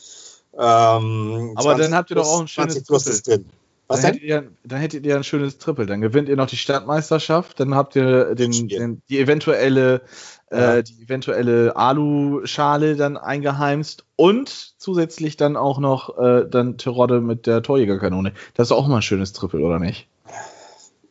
[0.59, 3.45] Ähm, Aber dann habt ihr doch auch ein 20 schönes Triple.
[3.89, 5.87] Was dann, hättet ihr, dann hättet ihr ein schönes Triple.
[5.87, 10.03] Dann gewinnt ihr noch die Stadtmeisterschaft, dann habt ihr den, den, die eventuelle,
[10.51, 10.77] Ja.
[10.77, 14.49] äh, die eventuelle Alu-Schale dann eingeheimst und
[14.79, 18.33] zusätzlich dann auch noch äh, dann Terodde mit der Torjägerkanone.
[18.55, 20.09] Das ist auch mal ein schönes Triple, oder nicht?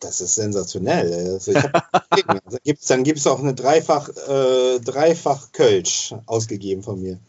[0.01, 1.13] Das ist sensationell.
[1.13, 7.19] Also also gibt's, dann gibt es auch eine Dreifach, äh, Dreifach Kölsch ausgegeben von mir.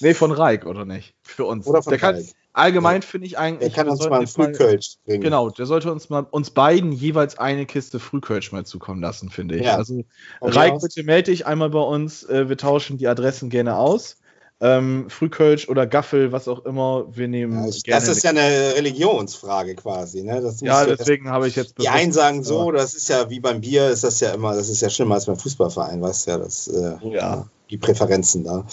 [0.00, 1.14] Nee, von Reik, oder nicht?
[1.22, 1.66] Für uns.
[1.66, 3.70] Oder von der kann, allgemein finde ich eigentlich.
[3.72, 5.22] Er kann uns mal ein jetzt mal- Frühkölsch bringen.
[5.22, 9.56] Genau, der sollte uns mal uns beiden jeweils eine Kiste Frühkölsch mal zukommen lassen, finde
[9.56, 9.64] ich.
[9.64, 9.76] Ja.
[9.76, 10.02] Also
[10.40, 12.24] Reik, bitte melde dich einmal bei uns.
[12.24, 14.16] Äh, wir tauschen die Adressen gerne aus.
[14.62, 17.98] Ähm, Frühkölsch oder Gaffel, was auch immer, wir nehmen Ja, ich, gerne.
[18.04, 20.22] das ist ja eine Religionsfrage quasi.
[20.22, 20.42] Ne?
[20.42, 23.62] Das ja, deswegen habe ich jetzt Die einen sagen so, das ist ja wie beim
[23.62, 26.38] Bier, ist das ja immer, das ist ja schlimmer als beim Fußballverein, weißt du ja,
[26.38, 27.46] das, äh, Ja.
[27.70, 28.66] die Präferenzen da.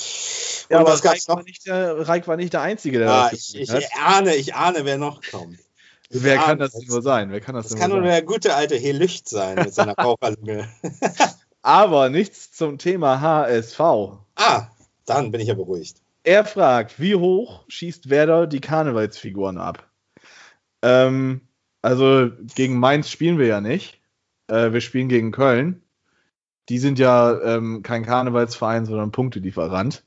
[0.69, 1.35] Ja, Und aber was gab's Reik noch?
[1.37, 3.83] war, nicht der, Reik war nicht der Einzige, der Ah, das ich, ich hat.
[4.03, 5.57] ahne, ich ahne, wer noch kommt.
[6.09, 7.31] Wer ahne kann das denn nur sein?
[7.31, 8.15] Wer kann das, Das denn kann nur nur sein?
[8.17, 10.67] der gute alte Helücht sein mit seiner Raucherlunge.
[11.61, 13.79] Aber nichts zum Thema HSV.
[14.35, 14.67] ah,
[15.07, 16.01] dann bin ich ja beruhigt.
[16.23, 19.87] Er fragt, wie hoch schießt Werder die Karnevalsfiguren ab?
[20.83, 21.41] Ähm,
[21.81, 23.99] also gegen Mainz spielen wir ja nicht.
[24.47, 25.81] Äh, wir spielen gegen Köln.
[26.69, 30.03] Die sind ja ähm, kein Karnevalsverein, sondern Punktelieferant.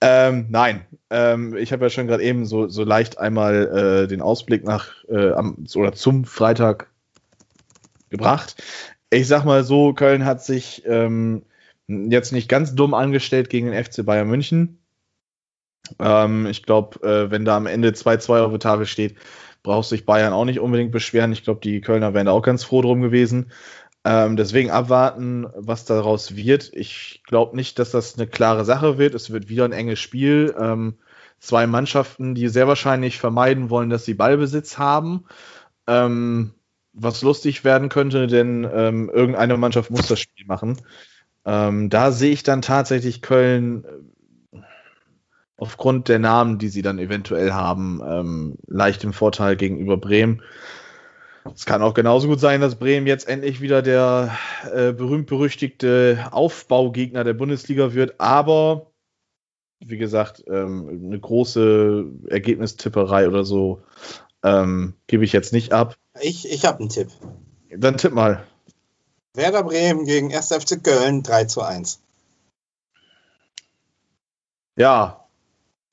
[0.00, 4.20] Ähm, nein, ähm, ich habe ja schon gerade eben so, so leicht einmal äh, den
[4.20, 6.90] Ausblick nach äh, am, oder zum Freitag
[8.10, 8.62] gebracht.
[9.10, 11.44] Ich sag mal so, Köln hat sich ähm,
[11.88, 14.78] jetzt nicht ganz dumm angestellt gegen den FC Bayern München.
[15.98, 19.16] Ähm, ich glaube, äh, wenn da am Ende 2-2 auf der Tafel steht,
[19.62, 21.32] braucht sich Bayern auch nicht unbedingt beschweren.
[21.32, 23.50] Ich glaube, die Kölner wären da auch ganz froh drum gewesen.
[24.04, 26.70] Ähm, deswegen abwarten, was daraus wird.
[26.74, 29.14] Ich glaube nicht, dass das eine klare Sache wird.
[29.14, 30.54] Es wird wieder ein enges Spiel.
[30.58, 30.98] Ähm,
[31.38, 35.24] zwei Mannschaften, die sehr wahrscheinlich vermeiden wollen, dass sie Ballbesitz haben.
[35.86, 36.54] Ähm,
[36.92, 40.80] was lustig werden könnte, denn ähm, irgendeine Mannschaft muss das Spiel machen.
[41.44, 43.84] Ähm, da sehe ich dann tatsächlich Köln
[44.52, 44.58] äh,
[45.56, 50.42] aufgrund der Namen, die sie dann eventuell haben, ähm, leicht im Vorteil gegenüber Bremen.
[51.54, 54.36] Es kann auch genauso gut sein, dass Bremen jetzt endlich wieder der
[54.72, 58.90] äh, berühmt-berüchtigte Aufbaugegner der Bundesliga wird, aber
[59.80, 63.82] wie gesagt, ähm, eine große Ergebnistipperei oder so
[64.42, 65.96] ähm, gebe ich jetzt nicht ab.
[66.20, 67.08] Ich, ich habe einen Tipp.
[67.76, 68.44] Dann tipp mal.
[69.34, 70.52] Werder Bremen gegen 1.
[70.52, 72.00] FC Köln 3 zu 1.
[74.76, 75.26] Ja,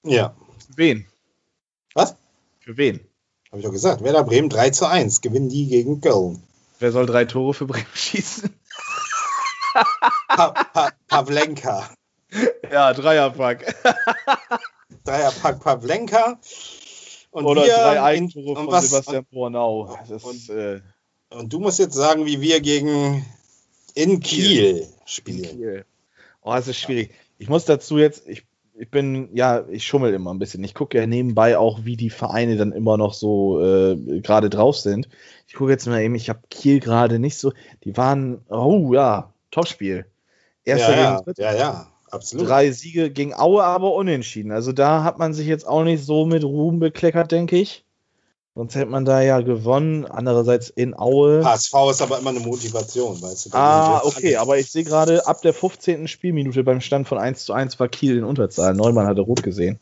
[0.03, 0.35] Ja,
[0.67, 1.07] für wen?
[1.93, 2.15] Was?
[2.59, 2.99] Für wen?
[3.49, 4.03] habe ich doch gesagt.
[4.03, 5.21] Werder Bremen 3 zu 1.
[5.21, 6.41] Gewinnen die gegen Köln.
[6.79, 8.49] Wer soll drei Tore für Bremen schießen?
[10.27, 11.89] Pa pa Pavlenka.
[12.71, 13.75] Ja, Dreierpack.
[15.03, 16.39] Dreierpack Pavlenka.
[17.31, 19.97] Und Oder drei Eigentore von Sebastian Bornau.
[20.07, 20.81] Das und- ist, äh,
[21.31, 23.25] Und du musst jetzt sagen, wie wir gegen
[23.95, 25.43] in Kiel in spielen.
[25.43, 25.85] Kiel.
[26.41, 27.11] Oh, das ist schwierig.
[27.37, 30.63] Ich muss dazu jetzt, ich, ich bin, ja, ich schummel immer ein bisschen.
[30.63, 34.77] Ich gucke ja nebenbei auch, wie die Vereine dann immer noch so äh, gerade drauf
[34.77, 35.07] sind.
[35.47, 37.53] Ich gucke jetzt mal eben, ich habe Kiel gerade nicht so,
[37.83, 40.05] die waren, oh ja, Topspiel.
[40.63, 41.43] Erster Ja, ja, gegen Dritter.
[41.43, 42.47] ja, ja, absolut.
[42.47, 44.51] Drei Siege gegen Aue, aber unentschieden.
[44.51, 47.85] Also da hat man sich jetzt auch nicht so mit Ruhm bekleckert, denke ich.
[48.53, 50.05] Sonst hätte man da ja gewonnen.
[50.05, 51.43] Andererseits in Aue.
[51.43, 53.49] HSV ist aber immer eine Motivation, weißt du.
[53.53, 56.07] Ah, okay, aber ich sehe gerade, ab der 15.
[56.07, 58.73] Spielminute beim Stand von 1 zu 1 war Kiel in Unterzahl.
[58.73, 59.79] Neumann hatte rot gesehen.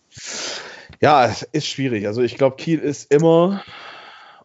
[1.02, 2.06] Ja, es ist schwierig.
[2.06, 3.64] Also ich glaube, Kiel ist immer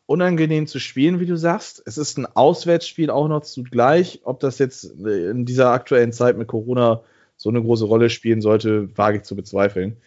[0.07, 1.83] unangenehm zu spielen, wie du sagst.
[1.85, 4.21] Es ist ein Auswärtsspiel auch noch zugleich.
[4.25, 7.03] Ob das jetzt in dieser aktuellen Zeit mit Corona
[7.37, 9.99] so eine große Rolle spielen sollte, wage ich zu bezweifeln.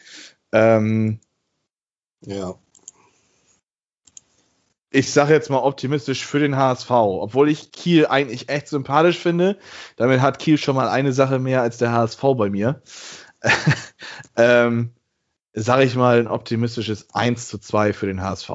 [0.52, 1.20] Ähm,
[2.22, 2.56] Ja.
[4.98, 9.60] Ich sage jetzt mal optimistisch für den HSV, obwohl ich Kiel eigentlich echt sympathisch finde.
[9.96, 12.82] Damit hat Kiel schon mal eine Sache mehr als der HSV bei mir.
[14.36, 14.96] ähm,
[15.54, 18.50] sage ich mal ein optimistisches 1 zu 2 für den HSV.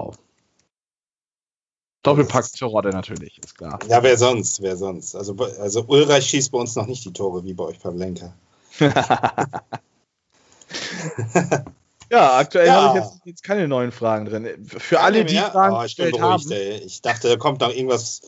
[2.03, 3.79] Doppelpack Terodde natürlich, ist klar.
[3.89, 5.15] ja, wer sonst, wer sonst.
[5.15, 8.35] Also, also Ulreich schießt bei uns noch nicht die Tore wie bei euch Pavlenka.
[12.13, 12.75] Ja, aktuell Ja.
[12.83, 14.47] habe ich jetzt, jetzt keine neuen Fragen drin.
[14.67, 16.53] Für alle, die Ja, Fragen oh, ich bin beruhigt, haben.
[16.53, 16.77] ey.
[16.85, 18.21] Ich dachte, da kommt noch irgendwas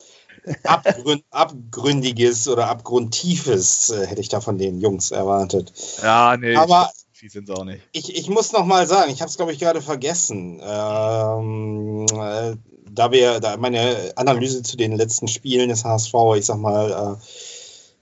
[0.64, 5.72] Abgrund, Abgründiges oder Abgrundtiefes, äh, hätte ich da von den Jungs erwartet.
[6.02, 6.90] Ja, nee, Aber-
[7.20, 7.82] ich sind auch nicht.
[7.92, 10.60] Ich, ich muss noch mal sagen, ich habe es, glaube ich, gerade vergessen.
[10.62, 12.56] Ähm, äh,
[12.90, 17.24] da wir, da meine Analyse zu den letzten Spielen des HSV, ich sag mal, äh,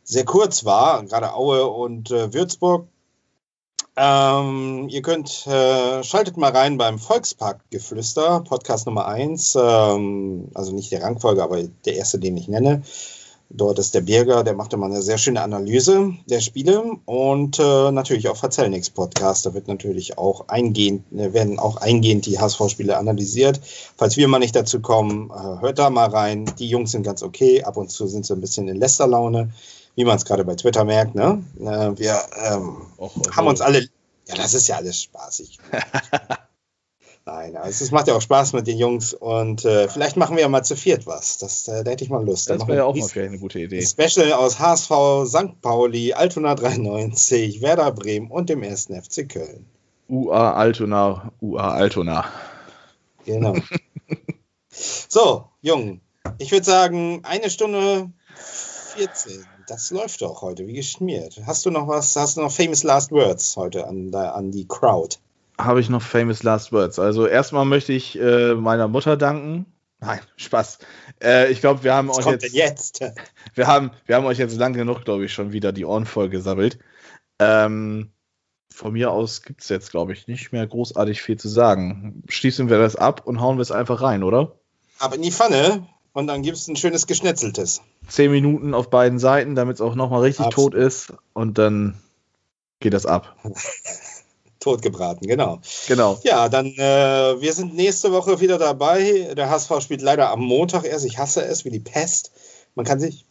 [0.05, 2.89] sehr kurz war, gerade Aue und äh, Würzburg,
[3.95, 9.55] Ähm, ihr könnt, äh, schaltet mal rein beim Volksparkgeflüster, Podcast Nummer 1.
[9.61, 12.83] Ähm, also nicht der Rangfolge, aber der erste, den ich nenne.
[13.55, 17.91] Dort ist der Birger, der macht immer eine sehr schöne Analyse der Spiele und äh,
[17.93, 19.45] natürlich auch Verzellnix Podcast.
[19.45, 23.61] Da wird natürlich auch eingehend, äh, werden auch eingehend die HSV-Spiele analysiert.
[23.99, 26.51] Falls wir mal nicht dazu kommen, äh, hört da mal rein.
[26.59, 27.63] Die Jungs sind ganz okay.
[27.63, 29.51] Ab und zu sind sie ein bisschen in Lästerlaune,
[29.95, 31.15] wie man es gerade bei Twitter merkt.
[31.15, 31.43] Ne?
[31.61, 33.37] Äh, wir ähm, Och, also.
[33.37, 33.89] haben uns alle.
[34.29, 35.59] Ja, das ist ja alles spaßig.
[37.25, 40.43] Nein, also es macht ja auch Spaß mit den Jungs und äh, vielleicht machen wir
[40.43, 41.39] ja mal zu viert was.
[41.39, 42.51] Das, äh, da hätte ich mal Lust.
[42.51, 43.81] Das wäre ja auch mal vielleicht eine gute Idee.
[43.81, 44.91] Special aus HSV,
[45.27, 45.61] St.
[45.61, 49.67] Pauli, Altona 93, Werder Bremen und dem ersten FC Köln.
[50.09, 52.25] UA Altona, UA Altona.
[53.25, 53.55] Genau.
[55.09, 56.01] so, Jungen,
[56.39, 58.11] ich würde sagen, eine Stunde
[58.97, 59.47] 14.
[59.73, 61.41] Das läuft doch heute, wie geschmiert.
[61.47, 65.17] Hast du noch was, hast du noch famous last words heute an, an die Crowd?
[65.57, 66.99] habe ich noch famous last words.
[66.99, 69.65] Also erstmal möchte ich äh, meiner Mutter danken.
[69.99, 70.79] Nein, Spaß.
[71.23, 73.01] Äh, ich glaube, wir haben Was euch jetzt, jetzt,
[73.55, 76.29] Wir haben, wir haben euch jetzt lang genug, glaube ich, schon wieder die Ohren voll
[76.29, 76.79] gesammelt.
[77.39, 78.11] Ähm,
[78.71, 82.25] von mir aus gibt es jetzt, glaube ich, nicht mehr großartig viel zu sagen.
[82.29, 84.53] Schließen wir das ab und hauen wir es einfach rein, oder?
[84.99, 87.81] Ab in die Pfanne und dann gibt es ein schönes Geschnetzeltes.
[88.09, 90.73] Zehn Minuten auf beiden Seiten, damit es auch nochmal richtig Absolut.
[90.73, 91.99] tot ist und dann
[92.81, 93.37] geht das ab.
[94.61, 95.59] Totgebraten, genau.
[95.89, 96.21] Genau.
[96.23, 99.35] Ja, dann, äh, wir sind nächste Woche wieder dabei.
[99.37, 101.05] Der HSV spielt leider am Montag erst.
[101.05, 102.31] Ich hasse es wie die Pest.
[102.77, 103.25] Man kann sich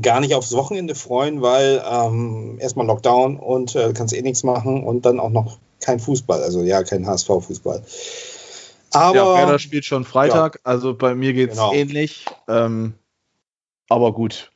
[0.00, 4.82] gar nicht aufs Wochenende freuen, weil ähm, erstmal Lockdown und äh, kannst eh nichts machen
[4.82, 7.82] und dann auch noch kein Fußball, also ja, kein HSV-Fußball.
[8.92, 11.72] Aber ja, Werder spielt schon Freitag, ja, also bei mir geht es genau.
[11.72, 12.26] ähnlich.
[12.48, 12.94] Ähm,
[13.88, 14.50] aber gut,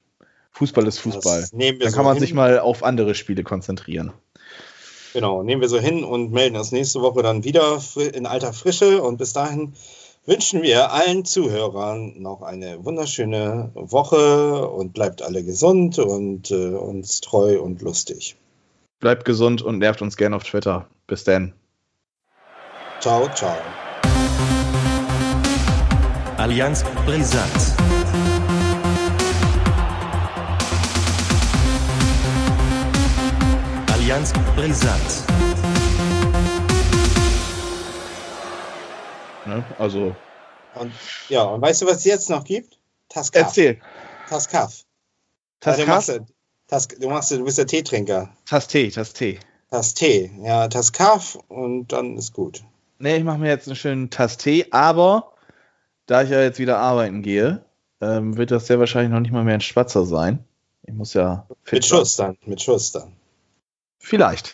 [0.53, 1.49] Fußball ist Fußball.
[1.53, 2.21] Dann kann so man hin.
[2.21, 4.13] sich mal auf andere Spiele konzentrieren.
[5.13, 9.03] Genau, nehmen wir so hin und melden uns nächste Woche dann wieder in alter Frische.
[9.03, 9.73] Und bis dahin
[10.27, 17.21] wünschen wir allen Zuhörern noch eine wunderschöne Woche und bleibt alle gesund und äh, uns
[17.21, 18.37] treu und lustig.
[19.01, 20.87] Bleibt gesund und nervt uns gerne auf Twitter.
[21.07, 21.55] Bis dann.
[23.01, 23.57] Ciao, ciao.
[26.47, 27.75] Allianz Brisant.
[33.93, 35.25] Allianz brisant.
[39.45, 39.65] Ne?
[39.77, 40.15] Also.
[40.77, 40.93] Und,
[41.29, 42.79] ja, und weißt du, was es jetzt noch gibt?
[43.09, 43.43] Taskaf.
[43.43, 43.81] Erzähl.
[44.29, 44.85] Taskaf.
[45.59, 45.85] Taskaf?
[45.85, 48.31] du, machst, du, machst, du bist der Teetrinker.
[48.49, 49.41] Tastee, Tastee.
[49.73, 52.63] Tastee, ja, Taskaf und dann ist gut.
[53.01, 55.33] Ne, ich mache mir jetzt einen schönen Tastee, aber
[56.07, 57.65] da ich ja jetzt wieder arbeiten gehe,
[58.01, 60.45] ähm, wird das sehr wahrscheinlich noch nicht mal mehr ein Spatzer sein.
[60.83, 61.47] Ich muss ja.
[61.71, 63.13] mit Schuss dann, mit Schuss dann.
[63.99, 64.45] Vielleicht.